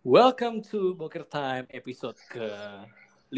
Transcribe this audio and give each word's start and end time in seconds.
Welcome 0.00 0.64
to 0.72 0.96
Boker 0.96 1.28
Time 1.28 1.68
episode 1.68 2.16
ke 2.32 2.48
5. 3.28 3.36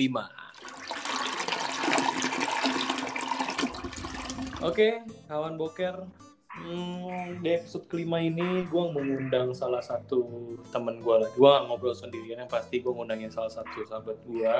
Oke, 4.62 5.02
kawan 5.26 5.58
Boker. 5.58 6.06
Hmm, 6.54 7.42
di 7.42 7.50
episode 7.58 7.90
kelima 7.90 8.22
ini 8.22 8.62
gue 8.70 8.84
mengundang 8.94 9.50
salah 9.58 9.82
satu 9.82 10.54
temen 10.70 11.02
gue 11.02 11.26
lagi. 11.26 11.34
Gue 11.34 11.50
ngobrol 11.66 11.98
sendirian, 11.98 12.46
yang 12.46 12.52
pasti 12.54 12.78
gue 12.78 12.94
ngundangin 12.94 13.34
salah 13.34 13.50
satu 13.50 13.82
sahabat 13.82 14.22
gue 14.22 14.54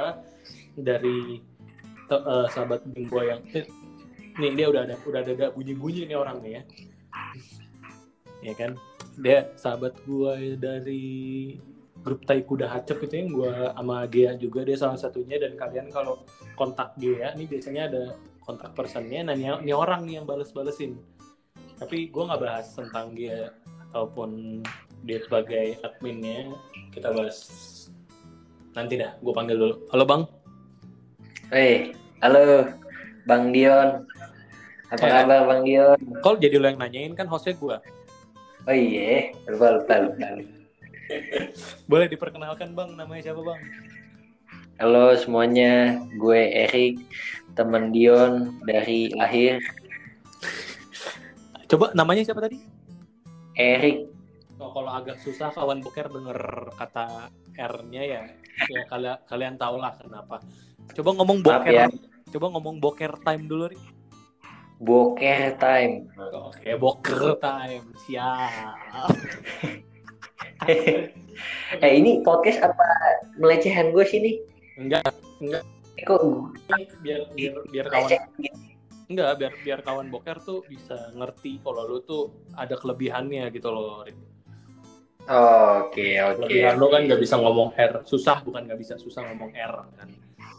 dari 0.74 1.38
eh, 2.10 2.46
sahabat 2.50 2.82
gue 2.82 3.22
yang 3.22 3.46
eh, 3.54 3.70
nih 4.42 4.58
dia 4.58 4.66
udah 4.74 4.90
ada 4.90 4.98
udah 5.06 5.22
ada 5.22 5.54
bunyi-bunyi 5.54 6.10
nih 6.10 6.18
orang 6.18 6.42
nih 6.42 6.58
ya. 6.58 6.62
Ya 8.42 8.58
kan? 8.58 8.74
Dia 9.22 9.54
sahabat 9.54 9.94
gue 10.02 10.58
dari 10.58 11.14
grup 12.02 12.22
Tai 12.22 12.42
Kuda 12.42 12.66
Hacep 12.68 12.98
itu 13.00 13.14
yang 13.14 13.28
gue 13.30 13.50
sama 13.72 14.04
Gea 14.06 14.34
juga 14.34 14.62
dia 14.62 14.74
salah 14.74 14.98
satunya. 14.98 15.38
Dan 15.38 15.54
kalian 15.54 15.88
kalau 15.88 16.26
kontak 16.54 16.94
Gea 16.96 17.32
nih 17.32 17.46
biasanya 17.46 17.82
ada 17.88 18.02
kontak 18.42 18.74
personnya. 18.74 19.22
Nah 19.22 19.34
ini, 19.34 19.46
ini 19.62 19.72
orang 19.72 20.02
nih 20.02 20.18
yang 20.18 20.26
bales-balesin. 20.26 20.98
Tapi 21.78 22.10
gue 22.10 22.22
nggak 22.22 22.42
bahas 22.42 22.66
tentang 22.70 23.14
Gea 23.14 23.54
ataupun 23.88 24.60
dia 25.02 25.18
sebagai 25.20 25.78
adminnya. 25.80 26.50
Kita 26.90 27.10
bahas 27.10 27.38
nanti 28.72 28.98
dah. 28.98 29.14
Gue 29.18 29.32
panggil 29.32 29.56
dulu. 29.56 29.74
Halo 29.90 30.04
bang. 30.04 30.22
Hei, 31.48 31.92
halo 32.18 32.64
Bang 33.22 33.52
Dion. 33.52 34.08
Apa 34.88 35.04
Eh. 35.04 35.12
kabar 35.22 35.40
Bang 35.46 35.62
Dion? 35.62 35.96
kalau 36.20 36.36
jadi 36.36 36.56
lo 36.56 36.66
yang 36.66 36.80
nanyain? 36.80 37.12
Kan 37.12 37.28
hostnya 37.28 37.54
gue 37.54 37.76
Oh 38.62 38.70
iya, 38.70 39.34
lupa 39.44 39.74
lupa 39.74 39.94
lupa. 40.00 40.26
boleh 41.90 42.06
diperkenalkan 42.10 42.72
bang 42.76 42.90
namanya 42.96 43.30
siapa 43.30 43.42
bang 43.42 43.60
Halo 44.80 45.14
semuanya, 45.14 46.00
gue 46.18 46.42
Erik, 46.66 46.98
teman 47.54 47.94
Dion 47.94 48.58
dari 48.66 49.14
lahir. 49.14 49.62
coba 51.70 51.94
namanya 51.94 52.26
siapa 52.26 52.42
tadi 52.42 52.58
Erik, 53.54 54.10
Oh, 54.62 54.70
kalau 54.70 54.94
agak 54.94 55.18
susah 55.18 55.50
kawan 55.50 55.82
boker 55.82 56.06
denger 56.06 56.38
kata 56.78 57.34
R-nya 57.58 58.02
ya, 58.06 58.22
ya 58.70 58.86
kalian 58.86 59.18
kalian 59.26 59.54
tau 59.58 59.74
lah 59.74 59.90
kenapa. 59.98 60.38
Coba 60.94 61.18
ngomong 61.18 61.42
Maaf 61.42 61.66
boker, 61.66 61.74
ya. 61.74 61.86
coba 62.30 62.46
ngomong 62.54 62.76
boker 62.78 63.12
time 63.26 63.50
dulu 63.50 63.66
nih. 63.74 63.82
Boker 64.82 65.58
Time. 65.58 66.10
Oke, 66.30 66.78
boker 66.78 67.38
time, 67.42 67.86
siap. 68.06 69.10
eh 71.84 71.92
ini 71.92 72.22
podcast 72.22 72.62
apa 72.62 72.86
melecehan 73.40 73.90
gue 73.90 74.04
sini? 74.06 74.38
Enggak, 74.78 75.10
enggak, 75.42 75.64
Eh, 76.00 76.08
Kok 76.08 76.24
biar 77.04 77.28
biar 77.36 77.54
biar 77.68 77.86
kawan 77.92 78.08
leceh 78.08 78.20
gitu? 78.40 78.56
enggak 79.12 79.30
biar 79.36 79.52
biar 79.60 79.80
kawan 79.84 80.08
boker 80.08 80.40
tuh 80.40 80.64
bisa 80.64 81.12
ngerti 81.12 81.60
kalau 81.60 81.84
lu 81.84 82.00
tuh 82.00 82.32
ada 82.56 82.80
kelebihannya 82.80 83.52
gitu 83.52 83.68
loh. 83.68 84.00
Oke 84.02 84.16
oke. 86.18 86.48
Kelebihan 86.48 86.74
lu 86.80 86.86
kan 86.88 87.04
nggak 87.04 87.20
bisa 87.20 87.36
ngomong 87.36 87.76
R, 87.76 88.00
susah 88.08 88.40
bukan 88.42 88.64
nggak 88.66 88.80
bisa 88.80 88.94
susah 88.96 89.22
ngomong 89.30 89.52
R 89.52 89.74
kan. 90.00 90.08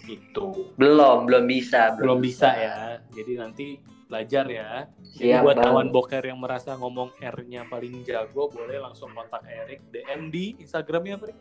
Itu 0.05 0.69
Belum 0.77 1.25
belum 1.25 1.49
bisa 1.49 1.97
belum 1.97 2.21
bisa 2.21 2.53
ya. 2.53 3.01
Jadi 3.11 3.31
nanti 3.35 3.67
belajar 4.14 4.45
ya. 4.45 4.86
Jadi 5.11 5.25
Siap 5.28 5.42
buat 5.42 5.58
Bang. 5.58 5.66
kawan 5.67 5.88
boker 5.89 6.22
yang 6.22 6.38
merasa 6.38 6.78
ngomong 6.78 7.09
R-nya 7.17 7.66
paling 7.66 8.06
jago, 8.06 8.45
boleh 8.47 8.78
langsung 8.78 9.09
kontak 9.09 9.42
Erik 9.44 9.81
DM 9.89 10.30
di 10.30 10.53
Instagramnya 10.59 11.17
apa? 11.17 11.33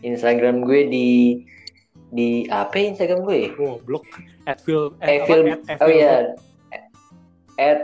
Instagram 0.00 0.62
gue 0.62 0.80
di 0.86 1.08
di 2.08 2.28
apa 2.46 2.70
ya 2.72 2.94
Instagram 2.94 3.20
gue? 3.22 3.40
Oh, 3.56 3.82
blok. 3.82 4.06
At 4.44 4.62
Phil, 4.62 4.94
at, 4.96 5.08
Eh, 5.08 5.18
apa? 5.18 5.26
Phil- 5.26 5.50
At, 5.50 5.60
at 5.66 5.78
Oh 5.80 5.90
iya. 5.90 6.14
At 7.58 7.80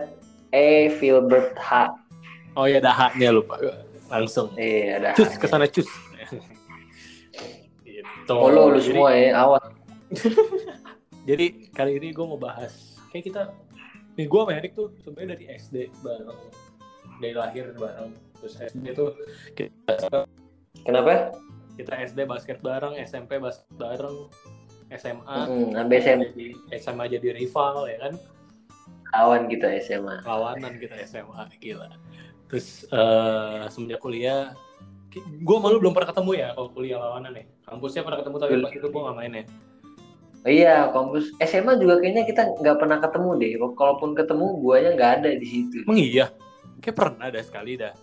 E 0.49 0.67
Filbert 0.95 1.59
H. 1.59 1.91
Oh 2.55 2.65
iya, 2.65 2.79
dah 2.79 2.95
haknya 2.95 3.31
lupa. 3.31 3.59
Langsung. 4.09 4.55
Iya, 4.55 4.99
ada. 4.99 5.11
Cus, 5.13 5.35
ke 5.35 5.47
sana 5.47 5.67
cus. 5.67 5.87
gitu. 7.83 8.07
Follow 8.27 8.71
lu 8.71 8.81
semua 8.81 9.11
ya, 9.13 9.35
awas. 9.37 9.65
Jadi 11.29 11.69
kali 11.71 11.97
ini 11.97 12.09
gue 12.11 12.25
mau 12.25 12.41
bahas, 12.41 12.97
kayak 13.11 13.25
kita, 13.27 13.43
nih 14.19 14.27
gue 14.27 14.41
sama 14.43 14.53
Erik 14.53 14.73
tuh 14.75 14.91
sebenarnya 14.99 15.39
dari 15.39 15.45
SD 15.55 15.77
bareng, 16.03 16.41
dari 17.23 17.35
lahir 17.39 17.71
bareng. 17.73 18.11
Terus 18.43 18.55
SD 18.59 18.85
tuh 18.93 19.15
kita 19.55 20.27
Kenapa? 20.83 21.31
kita 21.79 21.95
SD 21.95 22.27
basket 22.27 22.59
bareng, 22.59 22.99
SMP 22.99 23.39
basket 23.39 23.71
bareng, 23.79 24.27
SMA, 24.91 25.23
Hmm, 25.47 25.71
sampai 25.71 25.97
SMA 26.03 26.27
jadi 26.35 26.47
SMA 26.83 27.05
jadi 27.09 27.29
rival 27.35 27.87
ya 27.87 27.99
kan, 28.03 28.15
kawan 29.09 29.47
kita 29.47 29.71
SMA. 29.79 30.19
lawanan 30.27 30.75
kita 30.77 30.99
SMA 31.07 31.47
gila. 31.63 31.87
Terus 32.51 32.89
eh 32.91 33.63
semenjak 33.71 34.03
kuliah, 34.03 34.57
gue 35.15 35.57
malu 35.61 35.79
belum 35.79 35.95
pernah 35.95 36.11
ketemu 36.11 36.33
ya 36.35 36.49
kalau 36.57 36.69
kuliah 36.75 36.99
lawanan 36.99 37.39
ya. 37.39 37.45
Kampusnya 37.69 38.03
pernah 38.03 38.19
ketemu 38.19 38.37
tapi 38.41 38.55
pas 38.59 38.73
itu 38.75 38.87
gue 38.89 39.03
gak 39.07 39.17
main 39.17 39.33
ya. 39.35 39.45
Oh 40.47 40.51
iya, 40.51 40.87
kampus 40.95 41.35
SMA 41.43 41.83
juga 41.83 41.99
kayaknya 41.99 42.23
kita 42.23 42.43
nggak 42.63 42.79
pernah 42.79 42.99
ketemu 43.03 43.31
deh. 43.43 43.51
Kalaupun 43.75 44.15
ketemu, 44.15 44.47
guanya 44.63 44.91
nggak 44.95 45.13
ada 45.23 45.31
di 45.35 45.47
situ. 45.47 45.83
Emang 45.83 45.99
iya? 45.99 46.27
Kayak 46.79 46.97
pernah 46.97 47.25
ada 47.27 47.41
sekali 47.43 47.75
dah. 47.75 47.95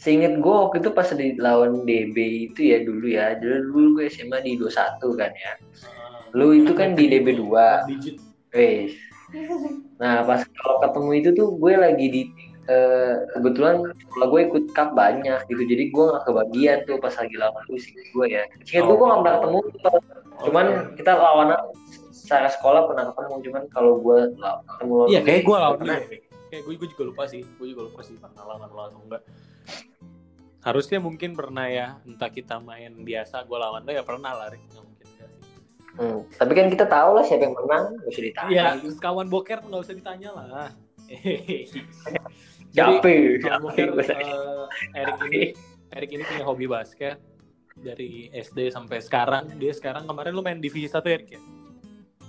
Seinget 0.00 0.40
gue 0.40 0.48
waktu 0.48 0.80
itu 0.80 0.90
pas 0.96 1.12
di 1.12 1.36
lawan 1.36 1.84
DB 1.84 2.16
itu 2.48 2.72
ya 2.72 2.80
dulu 2.80 3.04
ya. 3.04 3.36
Dulu, 3.36 3.56
dulu 3.68 3.88
gue 4.00 4.08
SMA 4.08 4.40
di 4.40 4.56
21 4.56 5.20
kan 5.20 5.28
ya. 5.36 5.52
Lu 6.32 6.56
itu 6.56 6.72
kan 6.72 6.96
di 6.96 7.04
DB 7.04 7.36
2. 7.36 7.84
Digit. 7.84 8.16
Wes. 8.56 8.96
Nah, 10.00 10.24
pas 10.24 10.42
kalau 10.42 10.76
ketemu 10.82 11.10
itu 11.20 11.28
tuh 11.36 11.48
gue 11.60 11.72
lagi 11.76 12.06
di 12.08 12.22
eh, 12.66 13.14
kebetulan 13.36 13.92
sekolah 14.08 14.26
gue 14.32 14.40
ikut 14.48 14.64
cup 14.72 14.96
banyak 14.96 15.38
gitu. 15.52 15.62
Jadi 15.68 15.92
gue 15.92 16.04
nggak 16.16 16.24
kebagian 16.24 16.78
tuh 16.88 16.96
pas 16.96 17.12
lagi 17.12 17.36
lawan 17.36 17.62
lu 17.68 17.76
sih 17.76 17.92
gue 17.92 18.26
ya. 18.26 18.42
Seinget 18.64 18.88
gue 18.88 18.96
gue 18.96 19.06
nggak 19.06 19.20
pernah 19.20 19.36
ketemu. 19.36 19.60
Cuman 20.40 20.66
kita 20.94 21.12
lawanan 21.12 21.60
secara 22.10 22.48
sekolah 22.48 22.86
pernah 22.86 23.04
ketemu. 23.10 23.34
Cuman 23.44 23.62
kalau 23.68 23.92
gue 23.98 24.18
ketemu 24.38 24.92
lawan 24.96 25.08
Iya, 25.08 25.20
kayak 25.20 25.40
gue 25.42 25.56
lawan 25.56 25.78
pernah. 25.78 25.96
dia. 26.00 26.18
Kayak 26.50 26.62
gue, 26.66 26.74
gue 26.76 26.88
juga 26.90 27.02
lupa 27.06 27.22
sih. 27.26 27.42
Gue 27.56 27.66
juga 27.68 27.82
lupa 27.86 28.00
sih 28.02 28.14
pernah 28.14 28.42
lawan 28.44 28.68
lo 28.68 28.82
atau 28.84 29.00
enggak. 29.00 29.22
Harusnya 30.60 30.98
mungkin 30.98 31.32
pernah 31.32 31.66
ya. 31.66 31.98
Entah 32.02 32.28
kita 32.28 32.58
main 32.58 32.92
biasa, 33.00 33.42
gue 33.42 33.56
lawan 33.56 33.82
lo 33.82 33.90
ya 33.90 34.02
pernah 34.02 34.32
lah. 34.34 34.48
Rik. 34.48 34.60
Nggak 34.66 34.84
mungkin 34.84 35.06
enggak 35.06 35.28
sih. 35.30 35.42
Hmm, 35.90 36.18
Tapi 36.30 36.52
kan 36.54 36.66
kita 36.70 36.84
tahu 36.86 37.10
lah 37.12 37.24
siapa 37.26 37.42
yang 37.44 37.54
menang, 37.58 37.84
nggak 37.98 38.10
usah 38.10 38.22
ditanya. 38.22 38.50
Iya, 38.50 38.64
kawan 38.96 39.26
boker 39.26 39.58
nggak 39.60 39.82
usah 39.82 39.94
ditanya 39.94 40.30
lah. 40.32 40.46
Gue 42.70 44.04
tanya? 44.06 44.30
eh, 44.94 45.00
Erik 45.02 45.18
ini, 45.26 45.40
Erik 45.90 46.10
ini 46.14 46.22
punya 46.22 46.44
hobi 46.46 46.66
basket 46.66 47.18
dari 47.80 48.28
SD 48.32 48.70
sampai 48.70 49.00
sekarang. 49.00 49.56
Dia 49.56 49.72
sekarang 49.74 50.04
kemarin 50.06 50.32
lu 50.36 50.44
main 50.44 50.60
divisi 50.60 50.88
satu 50.88 51.08
Erik 51.08 51.36
ya? 51.36 51.40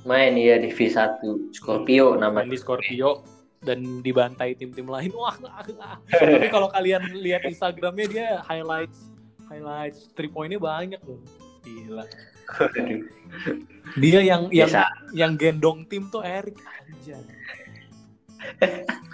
Main 0.02 0.34
ya 0.34 0.58
di 0.58 0.74
V1 0.74 1.22
Scorpio 1.54 2.18
main 2.18 2.26
namanya. 2.26 2.50
di 2.50 2.58
Scorpio 2.58 3.22
dan 3.62 4.02
dibantai 4.02 4.58
tim-tim 4.58 4.90
lain. 4.90 5.14
Wah, 5.22 5.38
tapi 6.10 6.50
kalau 6.50 6.68
kalian 6.74 7.06
lihat 7.22 7.46
Instagramnya 7.46 8.08
dia 8.10 8.28
highlights 8.42 9.14
highlights 9.46 10.10
three 10.18 10.32
pointnya 10.32 10.58
banyak 10.58 10.98
loh. 11.06 11.22
Gila. 11.62 12.06
Dia 14.02 14.20
yang 14.26 14.50
yang 14.50 14.68
Biasa. 14.72 14.84
yang 15.14 15.32
gendong 15.38 15.86
tim 15.86 16.10
tuh 16.10 16.26
Erik 16.26 16.58
aja. 16.58 17.22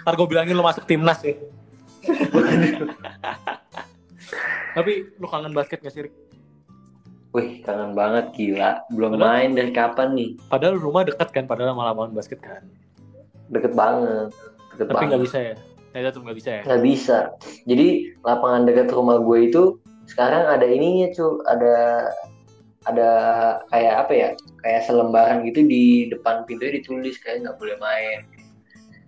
Ntar 0.02 0.14
gue 0.16 0.26
bilangin 0.26 0.56
lo 0.56 0.64
masuk 0.64 0.88
timnas 0.88 1.20
ya. 1.20 1.36
tapi 4.72 5.12
lu 5.20 5.26
kangen 5.28 5.52
basket 5.52 5.84
gak 5.84 5.92
sih? 5.92 6.02
Rik? 6.08 6.14
Wih, 7.28 7.60
kangen 7.60 7.92
banget 7.92 8.32
gila. 8.32 8.80
Belum 8.88 9.14
Padahal- 9.14 9.28
main 9.36 9.50
dari 9.52 9.70
kapan 9.70 10.08
nih? 10.16 10.30
Padahal 10.48 10.74
rumah 10.76 11.04
dekat 11.04 11.28
kan, 11.28 11.44
padahal 11.44 11.76
sama 11.76 11.84
lapangan 11.86 12.12
basket 12.12 12.40
kan. 12.40 12.62
Deket 13.48 13.72
banget. 13.72 14.32
Deket 14.72 14.86
Tapi 14.86 14.94
banget. 14.94 15.08
nggak 15.10 15.22
bisa 15.22 15.38
ya. 15.42 15.54
Saya 15.88 16.02
tetap 16.04 16.20
nggak 16.22 16.38
bisa 16.38 16.50
ya. 16.50 16.62
Nggak 16.64 16.82
bisa. 16.82 17.18
Jadi 17.64 17.86
lapangan 18.22 18.62
dekat 18.64 18.88
rumah 18.88 19.16
gue 19.18 19.38
itu 19.42 19.62
sekarang 20.06 20.44
ada 20.46 20.64
ininya 20.64 21.12
cu, 21.12 21.26
ada 21.44 21.76
ada 22.84 23.08
kayak 23.68 23.94
apa 23.98 24.12
ya? 24.14 24.28
Kayak 24.58 24.82
selembaran 24.84 25.44
gitu 25.44 25.60
di 25.62 25.84
depan 26.08 26.48
pintunya 26.48 26.80
ditulis 26.80 27.16
kayak 27.18 27.44
nggak 27.44 27.56
boleh 27.56 27.76
main, 27.78 28.20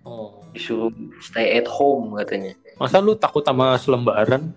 Oh. 0.01 0.41
disuruh 0.51 0.89
stay 1.19 1.53
at 1.55 1.65
home 1.65 2.13
katanya. 2.15 2.53
Masa 2.77 2.97
lu 2.97 3.13
takut 3.13 3.41
sama 3.41 3.77
selembaran? 3.77 4.53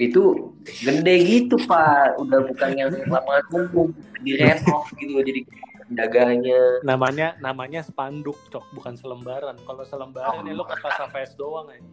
Itu 0.00 0.56
gede 0.64 1.14
gitu 1.28 1.60
pak, 1.68 2.16
udah 2.16 2.40
bukan 2.48 2.70
yang 2.72 2.88
lapangan 3.04 3.44
umum, 3.52 3.92
di 4.24 4.32
renov 4.40 4.88
gitu 4.96 5.20
jadi 5.20 5.44
jaganya. 5.92 6.80
namanya 6.80 7.36
namanya 7.44 7.84
spanduk 7.84 8.40
cok. 8.48 8.64
Bukan 8.72 8.96
selembaran. 8.96 9.60
Kalau 9.60 9.84
selembaran 9.84 10.40
ya 10.48 10.56
lo 10.56 10.64
kertas 10.64 10.96
HVS 10.96 11.36
doang 11.36 11.68
aja 11.68 11.84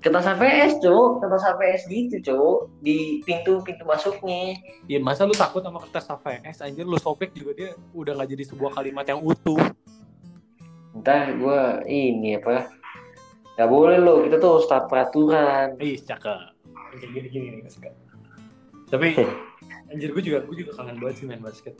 kertas 0.00 0.24
HVS 0.24 0.80
cowok 0.80 1.10
kertas 1.20 1.44
HVS 1.44 1.82
gitu 1.92 2.16
cowok 2.32 2.58
di 2.80 3.20
pintu 3.20 3.60
pintu 3.60 3.84
masuknya. 3.84 4.56
Ya 4.88 4.96
masa 4.96 5.28
lu 5.28 5.36
takut 5.36 5.60
sama 5.60 5.76
kertas 5.84 6.08
HVS 6.08 6.64
anjir 6.64 6.88
lu 6.88 6.96
sobek 6.96 7.36
juga 7.36 7.52
dia 7.52 7.70
udah 7.92 8.16
nggak 8.16 8.32
jadi 8.32 8.44
sebuah 8.48 8.80
kalimat 8.80 9.04
yang 9.04 9.20
utuh. 9.20 9.60
Entah 10.96 11.36
gue 11.36 11.60
ini 11.84 12.40
apa? 12.40 12.72
Nggak 13.60 13.68
boleh 13.68 13.98
lo. 14.00 14.24
Kita 14.24 14.36
tuh 14.40 14.64
start 14.64 14.88
peraturan. 14.88 15.76
Ih, 15.76 16.00
cakep. 16.00 16.49
Kayak 16.90 17.10
gini-gini 17.14 17.46
nih, 17.54 17.58
gak 17.64 17.72
suka. 17.72 17.90
Tapi, 18.90 19.14
anjir 19.86 20.10
gue 20.10 20.22
juga, 20.22 20.38
gue 20.42 20.56
juga 20.66 20.72
kangen 20.74 20.98
banget 20.98 21.14
sih 21.22 21.26
main 21.30 21.38
basket. 21.38 21.74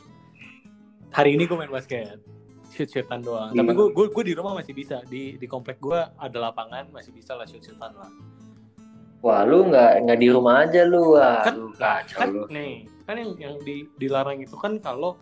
Hari 1.11 1.35
ini 1.35 1.43
gue 1.43 1.57
main 1.59 1.67
basket. 1.67 2.23
Shoot-shootan 2.71 3.19
doang. 3.19 3.51
Iya. 3.51 3.59
Tapi 3.59 3.71
gue, 3.75 3.87
gue, 3.91 4.05
gue 4.07 4.23
di 4.31 4.33
rumah 4.33 4.55
masih 4.55 4.71
bisa. 4.71 5.03
Di, 5.03 5.35
di 5.35 5.43
komplek 5.43 5.83
gue 5.83 5.99
ada 5.99 6.37
lapangan, 6.39 6.87
masih 6.89 7.11
bisa 7.11 7.35
lah 7.35 7.43
shoot-shootan 7.43 7.91
lah. 7.93 8.11
wah 9.21 9.45
lu 9.45 9.69
nggak 9.69 10.01
nggak 10.01 10.17
di 10.17 10.33
rumah 10.33 10.65
aja 10.65 10.81
lu 10.81 11.13
wah 11.13 11.45
Kan- 11.45 11.53
lu 11.53 11.69
kacau 11.77 12.17
Kan, 12.25 12.29
lu 12.33 12.41
nih, 12.49 12.89
kan 13.05 13.21
yang, 13.21 13.31
yang 13.37 13.55
di, 13.61 13.85
dilarang 14.01 14.41
itu 14.41 14.57
kan 14.57 14.81
kalau 14.81 15.13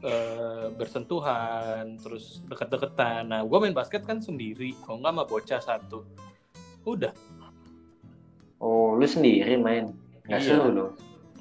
eh, 0.00 0.72
bersentuhan, 0.72 2.00
terus 2.00 2.40
deket-deketan. 2.48 3.28
Nah, 3.28 3.44
gue 3.44 3.58
main 3.60 3.76
basket 3.76 4.08
kan 4.08 4.24
sendiri. 4.24 4.72
Kalau 4.82 5.04
nggak 5.04 5.12
sama 5.12 5.24
bocah 5.28 5.60
satu. 5.60 6.00
Udah, 6.88 7.12
oh 8.62 8.94
lu 8.94 9.04
sendiri 9.04 9.58
main 9.58 9.90
nggak 10.30 10.40
Iya. 10.40 10.48
seru 10.54 10.70
lo 10.70 10.86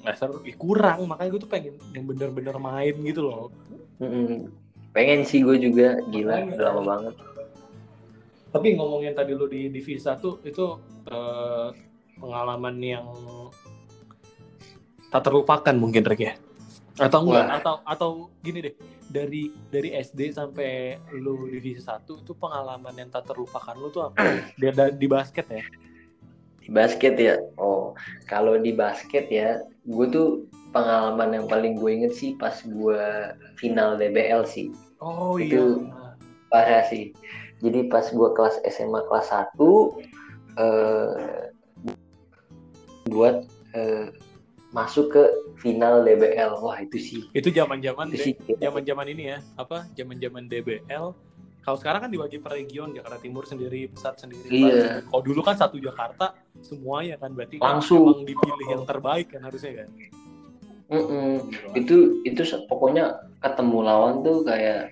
nggak 0.02 0.16
seru. 0.18 0.42
Ih, 0.42 0.58
kurang. 0.58 1.06
Makanya 1.06 1.30
gue 1.38 1.42
tuh 1.46 1.52
pengen 1.52 1.78
yang 1.94 2.10
bener-bener 2.10 2.58
main 2.58 2.96
gitu 3.06 3.22
loh. 3.22 3.54
Mm-mm. 4.02 4.50
pengen 4.92 5.22
sih 5.24 5.46
gue 5.46 5.62
juga 5.62 6.02
gila 6.10 6.52
udah 6.52 6.66
lama 6.74 6.82
banget 6.84 7.16
Tapi 8.52 8.76
ngomongin 8.76 9.14
tadi 9.16 9.32
lu 9.38 9.46
di 9.48 9.70
divisi 9.72 10.04
satu 10.04 10.42
itu 10.44 10.76
eh, 11.08 11.70
pengalaman 12.20 12.76
yang 12.82 13.06
tak 15.14 15.30
terlupakan 15.30 15.76
mungkin 15.78 16.04
Rick 16.04 16.22
ya? 16.26 16.34
Atau 17.00 17.24
enggak? 17.24 17.46
Wah. 17.48 17.56
Atau 17.62 17.76
atau 17.88 18.10
gini 18.44 18.60
deh, 18.68 18.76
dari 19.08 19.48
dari 19.72 19.96
SD 19.96 20.36
sampai 20.36 21.00
lu 21.16 21.48
divisi 21.48 21.80
satu 21.80 22.20
itu 22.20 22.36
pengalaman 22.36 22.92
yang 22.98 23.08
tak 23.08 23.32
terlupakan 23.32 23.76
lu 23.80 23.88
tuh 23.94 24.12
apa? 24.12 24.20
Di, 24.60 24.68
di 24.98 25.08
basket 25.08 25.48
ya? 25.48 25.64
Basket 26.72 27.20
ya 27.20 27.36
oh 27.60 27.94
kalau 28.26 28.56
di 28.58 28.72
basket 28.72 29.28
ya 29.28 29.60
gue 29.86 30.08
tuh 30.08 30.48
pengalaman 30.72 31.36
yang 31.36 31.46
paling 31.52 31.76
gue 31.76 31.92
inget 31.92 32.14
sih 32.16 32.32
pas 32.40 32.56
gue 32.64 33.02
final 33.60 34.00
DBL 34.00 34.48
sih 34.48 34.72
Oh 35.02 35.36
Itu- 35.36 35.84
iya. 35.84 36.16
parah 36.48 36.84
sih 36.88 37.12
jadi 37.60 37.92
pas 37.92 38.08
gue 38.08 38.30
kelas 38.34 38.64
SMA 38.72 39.04
kelas 39.12 39.28
1 39.30 39.60
eh, 40.60 41.44
buat 43.12 43.44
eh, 43.76 44.08
masuk 44.72 45.12
ke 45.12 45.24
final 45.60 46.08
DBL 46.08 46.56
wah 46.64 46.80
itu 46.80 46.98
sih 46.98 47.22
Itu 47.36 47.52
zaman-zaman 47.52 48.16
zaman-zaman 48.60 49.06
ini 49.12 49.36
ya, 49.36 49.38
apa? 49.60 49.84
Zaman-zaman 50.00 50.48
DBL. 50.48 51.12
Kalau 51.62 51.78
sekarang 51.78 52.02
kan 52.02 52.10
dibagi 52.10 52.38
per 52.38 52.54
region, 52.54 52.90
Jakarta 52.90 53.18
Timur 53.18 53.46
sendiri, 53.46 53.86
Pusat 53.88 54.16
sendiri. 54.20 54.50
Iya. 54.50 55.06
Kalau 55.06 55.22
dulu 55.22 55.40
kan 55.40 55.54
satu 55.54 55.78
Jakarta 55.78 56.34
semuanya 56.58 57.16
kan 57.16 57.30
berarti 57.32 57.58
kan 57.58 57.78
Langsung. 57.78 58.10
emang 58.12 58.26
dipilih 58.26 58.68
yang 58.68 58.84
terbaik 58.84 59.30
kan 59.30 59.42
harusnya 59.42 59.86
kan. 59.86 59.90
Mm-mm. 60.92 61.48
itu 61.72 62.20
itu 62.22 62.44
se- 62.44 62.68
pokoknya 62.68 63.16
ketemu 63.40 63.80
lawan 63.80 64.20
tuh 64.22 64.44
kayak 64.44 64.92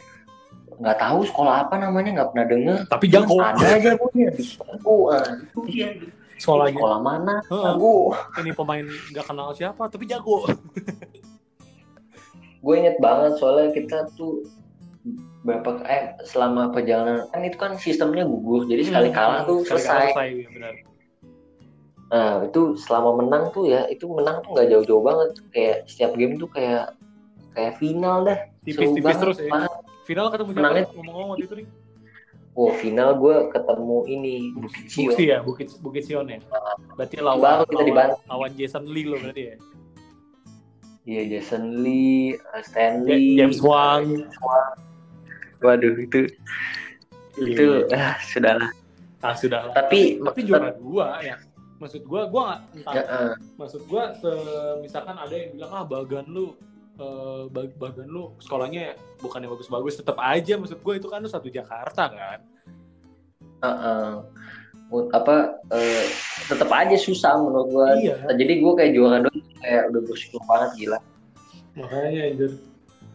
nggak 0.79 0.95
tahu 0.95 1.27
sekolah 1.27 1.67
apa 1.67 1.75
namanya 1.75 2.15
nggak 2.15 2.29
pernah 2.31 2.45
denger 2.47 2.77
Tapi 2.87 3.05
jago. 3.11 3.35
ada 3.35 3.59
aja 3.67 3.99
punya 3.99 4.31
jago 4.31 5.11
ah, 5.11 5.27
itu 5.35 5.59
dia 5.67 5.91
Sekolahnya 6.39 6.71
sekolah 6.71 6.99
mana 7.03 7.35
jago 7.43 8.15
ini 8.39 8.55
pemain 8.55 8.87
nggak 8.87 9.25
kenal 9.27 9.51
siapa 9.51 9.91
tapi 9.91 10.07
jago. 10.07 10.47
gue 12.59 12.73
inget 12.75 12.95
banget 12.97 13.35
soalnya 13.35 13.67
kita 13.71 14.07
tuh 14.13 14.47
berapa 15.49 15.69
eh 15.83 16.03
selama 16.21 16.69
perjalanan 16.69 17.25
kan 17.27 17.41
itu 17.41 17.57
kan 17.57 17.73
sistemnya 17.75 18.21
gugur 18.23 18.69
jadi 18.69 18.85
sekali 18.85 19.09
kalah 19.09 19.41
tuh 19.43 19.59
Hmm, 19.59 19.67
Sekali 19.67 19.81
kalah 19.81 19.99
selesai 20.05 20.13
selesai 20.13 20.27
ya, 20.37 20.47
benar. 20.53 20.73
nah 22.09 22.33
itu 22.41 22.61
selama 22.75 23.09
menang 23.19 23.43
tuh 23.49 23.65
ya 23.65 23.85
itu 23.85 24.05
menang 24.05 24.41
tuh 24.41 24.53
nggak 24.53 24.67
jauh-jauh 24.69 25.01
banget 25.01 25.29
kayak 25.49 25.77
setiap 25.85 26.13
game 26.13 26.37
tuh 26.37 26.49
kayak 26.49 26.93
kayak 27.51 27.73
final 27.77 28.23
dah 28.23 28.37
Tipis-tipis 28.61 29.17
terus 29.17 29.37
ya. 29.39 29.65
Final 30.05 30.29
ketemu 30.29 30.49
siapa? 30.51 30.89
Ngomong-ngomong 30.93 31.29
waktu 31.33 31.45
itu 31.45 31.55
nih. 31.57 31.67
oh 32.53 32.71
final 32.75 33.09
gue 33.15 33.35
ketemu 33.49 33.97
ini 34.05 34.33
Bukit 34.51 34.85
Sion. 34.85 35.05
Buksi 35.07 35.23
ya, 35.25 35.37
Bukit 35.39 35.67
Bukit 35.79 36.03
Sion 36.03 36.25
ya. 36.27 36.37
Berarti 36.93 37.15
lawan 37.21 37.39
Baru 37.39 37.63
kita 37.65 37.83
lawan, 37.87 38.09
lawan 38.25 38.51
Jason 38.53 38.83
Lee 38.85 39.05
lo 39.05 39.15
berarti 39.17 39.43
ya. 39.47 39.55
Iya 41.07 41.21
Jason 41.31 41.81
Lee, 41.81 42.35
Stanley, 42.61 43.37
James 43.37 43.61
Wang. 43.61 44.27
Waduh 45.59 45.95
itu 45.99 46.19
itu 47.37 47.65
Iya. 47.87 47.95
ah, 47.95 48.15
sudahlah. 48.21 48.71
Ah, 49.19 49.35
sudah 49.35 49.67
lah. 49.67 49.73
Tapi 49.75 50.19
tapi 50.19 50.39
juara 50.47 50.71
dua 50.73 51.19
ya. 51.19 51.35
Maksud 51.79 52.03
gua 52.03 52.27
gua 52.27 52.41
nggak 52.47 52.61
entah 52.75 52.93
Ya, 52.95 53.03
eh, 53.03 53.33
maksud 53.55 53.81
gua 53.87 54.11
se 54.11 54.31
misalkan 54.79 55.15
ada 55.15 55.31
yang 55.31 55.55
bilang 55.55 55.71
ah 55.73 55.83
bagan 55.83 56.27
lu 56.27 56.55
eh, 56.95 57.43
bag- 57.47 57.75
bagan 57.75 58.07
lu 58.07 58.35
sekolahnya 58.39 58.95
bukannya 59.17 59.47
bagus-bagus 59.47 59.95
tetap 59.95 60.19
aja 60.19 60.55
maksud 60.55 60.79
gua 60.79 60.95
itu 60.95 61.07
kan 61.07 61.19
lu 61.19 61.27
satu 61.27 61.47
Jakarta 61.47 62.11
kan 62.11 62.39
eh. 63.63 64.15
Mut- 64.89 65.11
apa 65.13 65.61
eh, 65.69 66.07
tetap 66.49 66.67
aja 66.73 66.97
susah 66.97 67.37
menurut 67.37 67.67
gua. 67.69 67.87
iya 67.95 68.15
Jadi 68.33 68.53
gua 68.59 68.73
kayak 68.75 68.91
juara 68.95 69.17
dua 69.21 69.31
kayak 69.61 69.83
udah 69.93 70.01
bersyukur 70.03 70.41
banget 70.49 70.71
gila. 70.75 70.99
makanya 71.77 72.21
anjir 72.27 72.51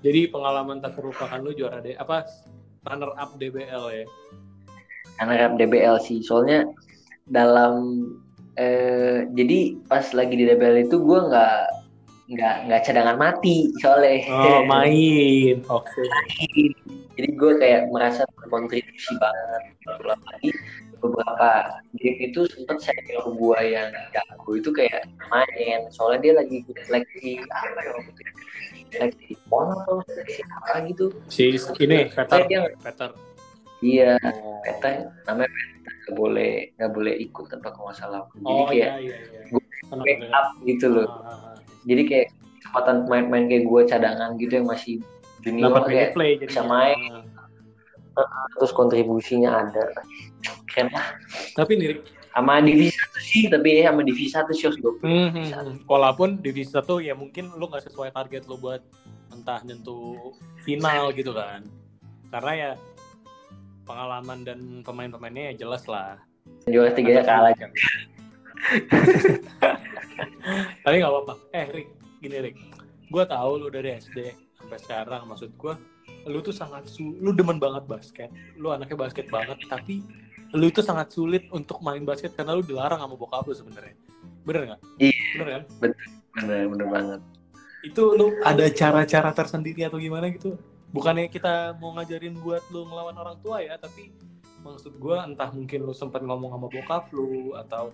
jadi 0.05 0.29
pengalaman 0.29 0.85
tak 0.85 1.01
terlupakan 1.01 1.41
lu 1.41 1.56
juara 1.56 1.81
deh 1.81 1.97
apa 1.97 2.29
runner 2.85 3.17
up 3.17 3.41
DBL 3.41 3.85
ya 3.91 4.06
Karena 5.15 5.47
rap 5.47 5.55
DBL 5.56 5.97
sih. 6.03 6.27
Soalnya 6.27 6.67
dalam 7.31 8.03
eh, 8.59 9.31
jadi 9.31 9.79
pas 9.87 10.05
lagi 10.11 10.35
di 10.35 10.45
DBL 10.45 10.91
itu 10.91 10.99
gua 11.01 11.31
nggak 11.31 11.59
nggak 12.35 12.55
nggak 12.67 12.83
cadangan 12.83 13.17
mati 13.17 13.71
soalnya. 13.79 14.27
oh 14.27 14.67
main 14.73 15.62
oke 15.71 16.05
jadi 17.15 17.29
gue 17.31 17.53
kayak 17.62 17.95
merasa 17.95 18.27
berkontribusi 18.35 19.15
banget 19.23 19.62
lah. 20.03 20.19
Lagi 20.35 20.51
beberapa 21.05 21.49
game 22.01 22.33
itu 22.33 22.49
sempet 22.49 22.81
senior 22.81 23.29
gue 23.37 23.61
yang 23.61 23.93
jago 24.17 24.51
itu 24.56 24.71
kayak 24.73 25.05
main. 25.29 25.85
Soalnya 25.93 26.21
dia 26.25 26.33
lagi 26.41 26.65
ikut 26.65 26.77
seleksi 26.89 27.44
apa 27.44 27.81
ya 27.84 27.93
seleksi 28.94 29.34
pon 29.51 29.75
atau 29.84 30.01
seleksi 30.08 30.41
apa 30.49 30.87
gitu. 30.89 31.06
Si 31.29 31.53
ini 31.82 32.08
Peter. 32.08 32.41
Dia 32.49 32.73
Peter. 32.81 33.11
Iya 33.84 34.17
oh, 34.41 34.65
Peta 34.65 35.13
namanya 35.29 35.51
Peta 35.53 35.91
nggak 36.05 36.15
boleh 36.17 36.53
nggak 36.81 36.93
boleh 36.94 37.15
ikut 37.20 37.44
tanpa 37.53 37.69
kalau 37.77 37.93
salah. 37.93 38.23
Jadi 38.32 38.49
oh 38.49 38.65
kayak 38.70 38.81
iya 38.81 38.93
iya 38.96 39.17
iya. 39.29 39.41
gua 39.53 39.61
Kenapa 39.61 40.01
back 40.01 40.19
bener? 40.25 40.32
up 40.32 40.46
gitu 40.65 40.87
loh. 40.89 41.08
Ah, 41.08 41.29
ah, 41.29 41.37
ah. 41.53 41.56
jadi 41.84 42.03
kayak 42.08 42.29
kesempatan 42.65 42.96
pemain-pemain 43.05 43.44
kayak 43.53 43.65
gue 43.69 43.81
cadangan 43.84 44.31
gitu 44.41 44.53
yang 44.56 44.69
masih 44.69 44.94
junior 45.44 45.70
kayak 45.84 46.17
play 46.17 46.41
jadi 46.41 46.49
bisa 46.49 46.63
main. 46.65 47.29
Terus 48.59 48.73
kontribusinya 48.73 49.67
ada 49.67 49.85
keren 50.71 50.91
lah 50.94 51.19
tapi 51.59 51.79
nih 51.79 51.99
sama 52.35 52.59
divisi 52.59 52.99
satu 52.99 53.19
sih 53.23 53.47
tapi 53.47 53.79
ya 53.79 53.94
sama 53.94 54.03
divisi 54.03 54.31
satu 54.35 54.51
sih 54.51 54.67
harus 54.67 54.79
gue 54.83 54.94
Hmm, 55.06 55.31
hmm, 55.31 55.47
hmm. 55.55 55.77
Walaupun 55.87 56.43
divisi 56.43 56.75
satu 56.75 56.99
ya 56.99 57.15
mungkin 57.15 57.55
lu 57.55 57.71
nggak 57.71 57.87
sesuai 57.87 58.11
target 58.11 58.51
lu 58.51 58.59
buat 58.59 58.83
entah 59.31 59.63
nyentuh 59.63 60.35
final 60.67 61.15
gitu 61.15 61.31
kan. 61.31 61.63
Karena 62.35 62.53
ya 62.59 62.71
pengalaman 63.87 64.43
dan 64.43 64.83
pemain-pemainnya 64.83 65.55
ya 65.55 65.67
jelas 65.67 65.87
lah. 65.87 66.19
juara 66.67 66.93
tiga 66.93 67.21
ya 67.21 67.25
kalah 67.25 67.55
Tapi 70.85 70.94
nggak 70.99 71.13
apa-apa. 71.13 71.35
Eh 71.55 71.67
Rick, 71.71 71.89
gini 72.19 72.37
Rick. 72.51 72.56
Gue 73.13 73.25
tahu 73.29 73.63
lu 73.63 73.69
dari 73.71 73.94
SD 74.01 74.35
sampai 74.59 74.79
sekarang. 74.81 75.29
Maksud 75.29 75.55
gue, 75.55 75.75
lu 76.24 76.40
tuh 76.40 76.54
sangat 76.56 76.88
su- 76.88 77.16
lu 77.20 77.36
demen 77.36 77.60
banget 77.60 77.84
basket. 77.84 78.31
Lu 78.56 78.72
anaknya 78.72 78.96
basket 78.96 79.28
banget. 79.28 79.60
Tapi 79.69 80.00
lu 80.54 80.64
itu 80.70 80.81
sangat 80.81 81.10
sulit 81.12 81.50
untuk 81.50 81.82
main 81.84 82.02
basket 82.06 82.32
karena 82.32 82.56
lu 82.56 82.62
dilarang 82.64 83.02
sama 83.02 83.14
bokap 83.19 83.44
lu 83.44 83.54
sebenarnya. 83.54 83.96
Bener 84.44 84.60
nggak? 84.72 84.81
Iya. 85.00 85.14
Bener 85.36 85.48
kan? 85.48 85.62
bener 86.34 86.66
bener 86.66 86.86
banget 86.90 87.20
itu 87.84 88.02
lu 88.16 88.32
ada 88.43 88.66
cara-cara 88.72 89.31
tersendiri 89.31 89.86
atau 89.86 90.00
gimana 90.00 90.32
gitu 90.32 90.58
bukannya 90.90 91.31
kita 91.31 91.76
mau 91.78 91.94
ngajarin 91.94 92.34
buat 92.40 92.64
lu 92.72 92.88
ngelawan 92.88 93.14
orang 93.14 93.36
tua 93.44 93.62
ya 93.62 93.78
tapi 93.78 94.10
maksud 94.64 94.96
gua 94.98 95.28
entah 95.28 95.52
mungkin 95.52 95.84
lu 95.84 95.93
sempat 95.93 96.24
ngomong 96.24 96.50
sama 96.56 96.66
bokap 96.72 97.04
lu 97.12 97.52
atau 97.54 97.93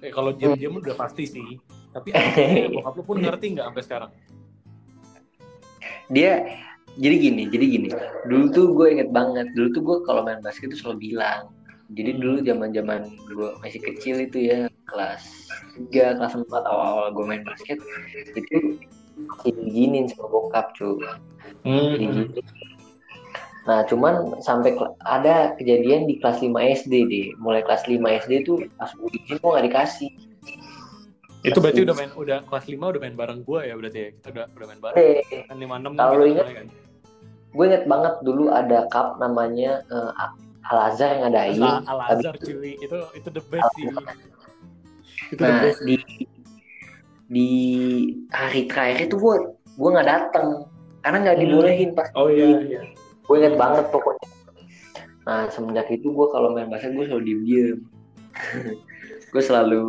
kayak 0.00 0.12
kalau 0.16 0.30
diam-diam 0.32 0.80
udah 0.80 0.96
pasti 0.96 1.28
sih 1.28 1.60
tapi 1.92 2.10
akhirnya 2.10 2.70
bokap 2.80 2.94
lu 2.96 3.02
pun 3.04 3.16
ngerti 3.20 3.46
nggak 3.54 3.66
sampai 3.70 3.84
sekarang 3.84 4.10
dia 6.08 6.32
jadi 6.98 7.16
gini 7.18 7.42
jadi 7.50 7.64
gini. 7.66 7.88
Dulu 8.28 8.44
tuh 8.54 8.66
gue 8.74 8.86
inget 8.94 9.10
banget 9.10 9.50
dulu 9.54 9.68
tuh 9.74 9.82
gue 9.82 9.96
kalau 10.06 10.20
main 10.22 10.38
basket 10.44 10.70
tuh 10.70 10.78
selalu 10.78 11.12
bilang. 11.12 11.50
Jadi 11.92 12.10
dulu 12.16 12.40
zaman 12.40 12.72
zaman 12.72 13.00
gue 13.28 13.48
masih 13.60 13.80
kecil 13.82 14.24
itu 14.24 14.48
ya 14.48 14.58
kelas 14.88 15.22
3, 15.92 16.16
kelas 16.16 16.32
4 16.38 16.48
awal-awal 16.48 17.12
gue 17.12 17.24
main 17.26 17.44
basket 17.44 17.78
itu 18.34 18.80
diginin 19.44 20.10
sama 20.10 20.26
bokap 20.30 20.74
cuy 20.74 20.98
Hmm. 21.64 21.96
diginin 21.96 22.28
nah 23.64 23.80
cuman 23.88 24.36
sampai 24.44 24.76
ada 25.08 25.56
kejadian 25.56 26.04
di 26.04 26.20
kelas 26.20 26.44
5 26.44 26.52
SD 26.60 27.08
deh. 27.08 27.26
Mulai 27.40 27.64
kelas 27.64 27.88
5 27.88 27.96
SD 28.12 28.44
tuh 28.44 28.60
pas 28.76 28.92
gue 28.92 29.08
izin 29.16 29.40
gue 29.40 29.48
gak 29.48 29.64
dikasih 29.64 30.10
Itu 31.44 31.58
berarti 31.60 31.84
udah 31.84 31.94
main 31.94 32.10
udah 32.10 32.38
kelas 32.42 32.64
5 32.64 32.80
udah 32.80 33.00
main 33.00 33.14
bareng 33.14 33.40
gua 33.42 33.60
ya 33.62 33.76
berarti 33.76 33.98
ya. 33.98 34.08
Kita 34.16 34.28
udah 34.32 34.44
udah 34.50 34.66
main 34.66 34.80
bareng. 34.80 34.96
Eh, 34.98 35.44
Kan 35.44 35.56
5 35.56 35.68
6 35.76 35.92
Kalau 35.94 36.14
lu 36.16 36.26
ingat, 36.26 36.46
kan. 36.48 36.66
gue 37.54 37.64
inget 37.64 37.84
banget 37.84 38.14
dulu 38.20 38.44
ada 38.50 38.78
cup 38.88 39.14
namanya 39.16 39.84
eh, 39.86 40.10
Al 40.64 40.78
Azhar 40.88 41.08
yang 41.12 41.20
ngadain 41.28 41.60
Al 41.60 42.00
Azhar 42.02 42.34
cuy. 42.34 42.74
Itu 42.76 42.96
itu 43.12 43.28
the 43.30 43.42
best 43.44 43.68
sih. 43.74 43.84
Itu 45.28 45.36
the 45.36 45.44
Nah, 45.44 45.60
best. 45.62 45.80
di 45.84 45.96
di 47.26 47.48
hari 48.30 48.64
terakhir 48.64 49.06
itu 49.06 49.16
gue 49.16 49.34
gue 49.74 49.88
nggak 49.90 50.06
datang 50.06 50.68
karena 51.00 51.18
nggak 51.22 51.36
Hmm. 51.36 51.44
dibolehin 51.44 51.90
pas 51.92 52.08
Oh 52.14 52.28
iya 52.28 52.60
iya. 52.60 52.80
gue 53.20 53.36
inget 53.38 53.56
banget 53.56 53.88
pokoknya 53.88 54.28
nah 55.24 55.48
semenjak 55.48 55.88
itu 55.88 56.04
gue 56.06 56.26
kalau 56.28 56.52
main 56.52 56.68
basket 56.68 56.92
gue 56.92 57.08
selalu 57.08 57.24
diem 57.24 57.40
diem 57.42 57.78
gue 59.26 59.42
selalu 59.42 59.88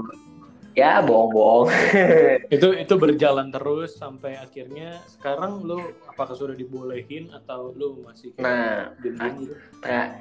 ya 0.76 1.00
bohong-bohong 1.02 1.72
Itu 2.56 2.76
itu 2.76 2.94
berjalan 3.00 3.50
terus 3.50 3.96
sampai 3.96 4.36
akhirnya 4.38 5.00
sekarang 5.08 5.64
lu 5.64 5.80
apakah 6.12 6.36
sudah 6.36 6.54
dibolehin 6.54 7.32
atau 7.32 7.72
lu 7.74 8.04
masih 8.04 8.36
nah 8.38 8.92
diem-diem 9.00 9.48
gitu? 9.48 9.56
tra- 9.82 10.14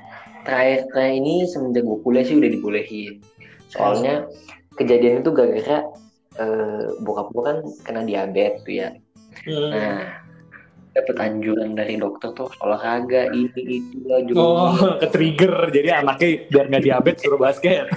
terakhir 0.47 0.87
terakhir 0.95 1.15
ini 1.21 1.35
semenjak 1.51 1.83
gue 1.85 1.99
kuliah 2.07 2.25
sih 2.25 2.39
udah 2.39 2.51
dibolehin 2.51 3.15
soalnya 3.69 4.31
kejadian 4.79 5.27
itu 5.27 5.31
gara-gara 5.35 5.79
eh, 6.39 6.85
bokap 7.03 7.29
gue 7.35 7.43
kan 7.43 7.59
kena 7.83 8.03
diabetes 8.07 8.63
tuh 8.63 8.75
ya 8.79 8.91
Hmm. 9.43 9.71
Nah, 9.75 10.01
dapat 10.95 11.17
anjuran 11.19 11.75
dari 11.75 11.99
dokter 11.99 12.31
tuh 12.39 12.47
olahraga 12.63 13.35
ini 13.35 13.83
itu 13.83 13.99
lah 14.07 14.23
Oh, 14.39 14.71
jogging 14.79 15.03
ke 15.03 15.07
trigger. 15.11 15.55
Jadi 15.75 15.89
anaknya 15.91 16.29
biar 16.49 16.65
nggak 16.71 16.85
diabetes 16.87 17.23
suruh 17.27 17.41
basket. 17.43 17.91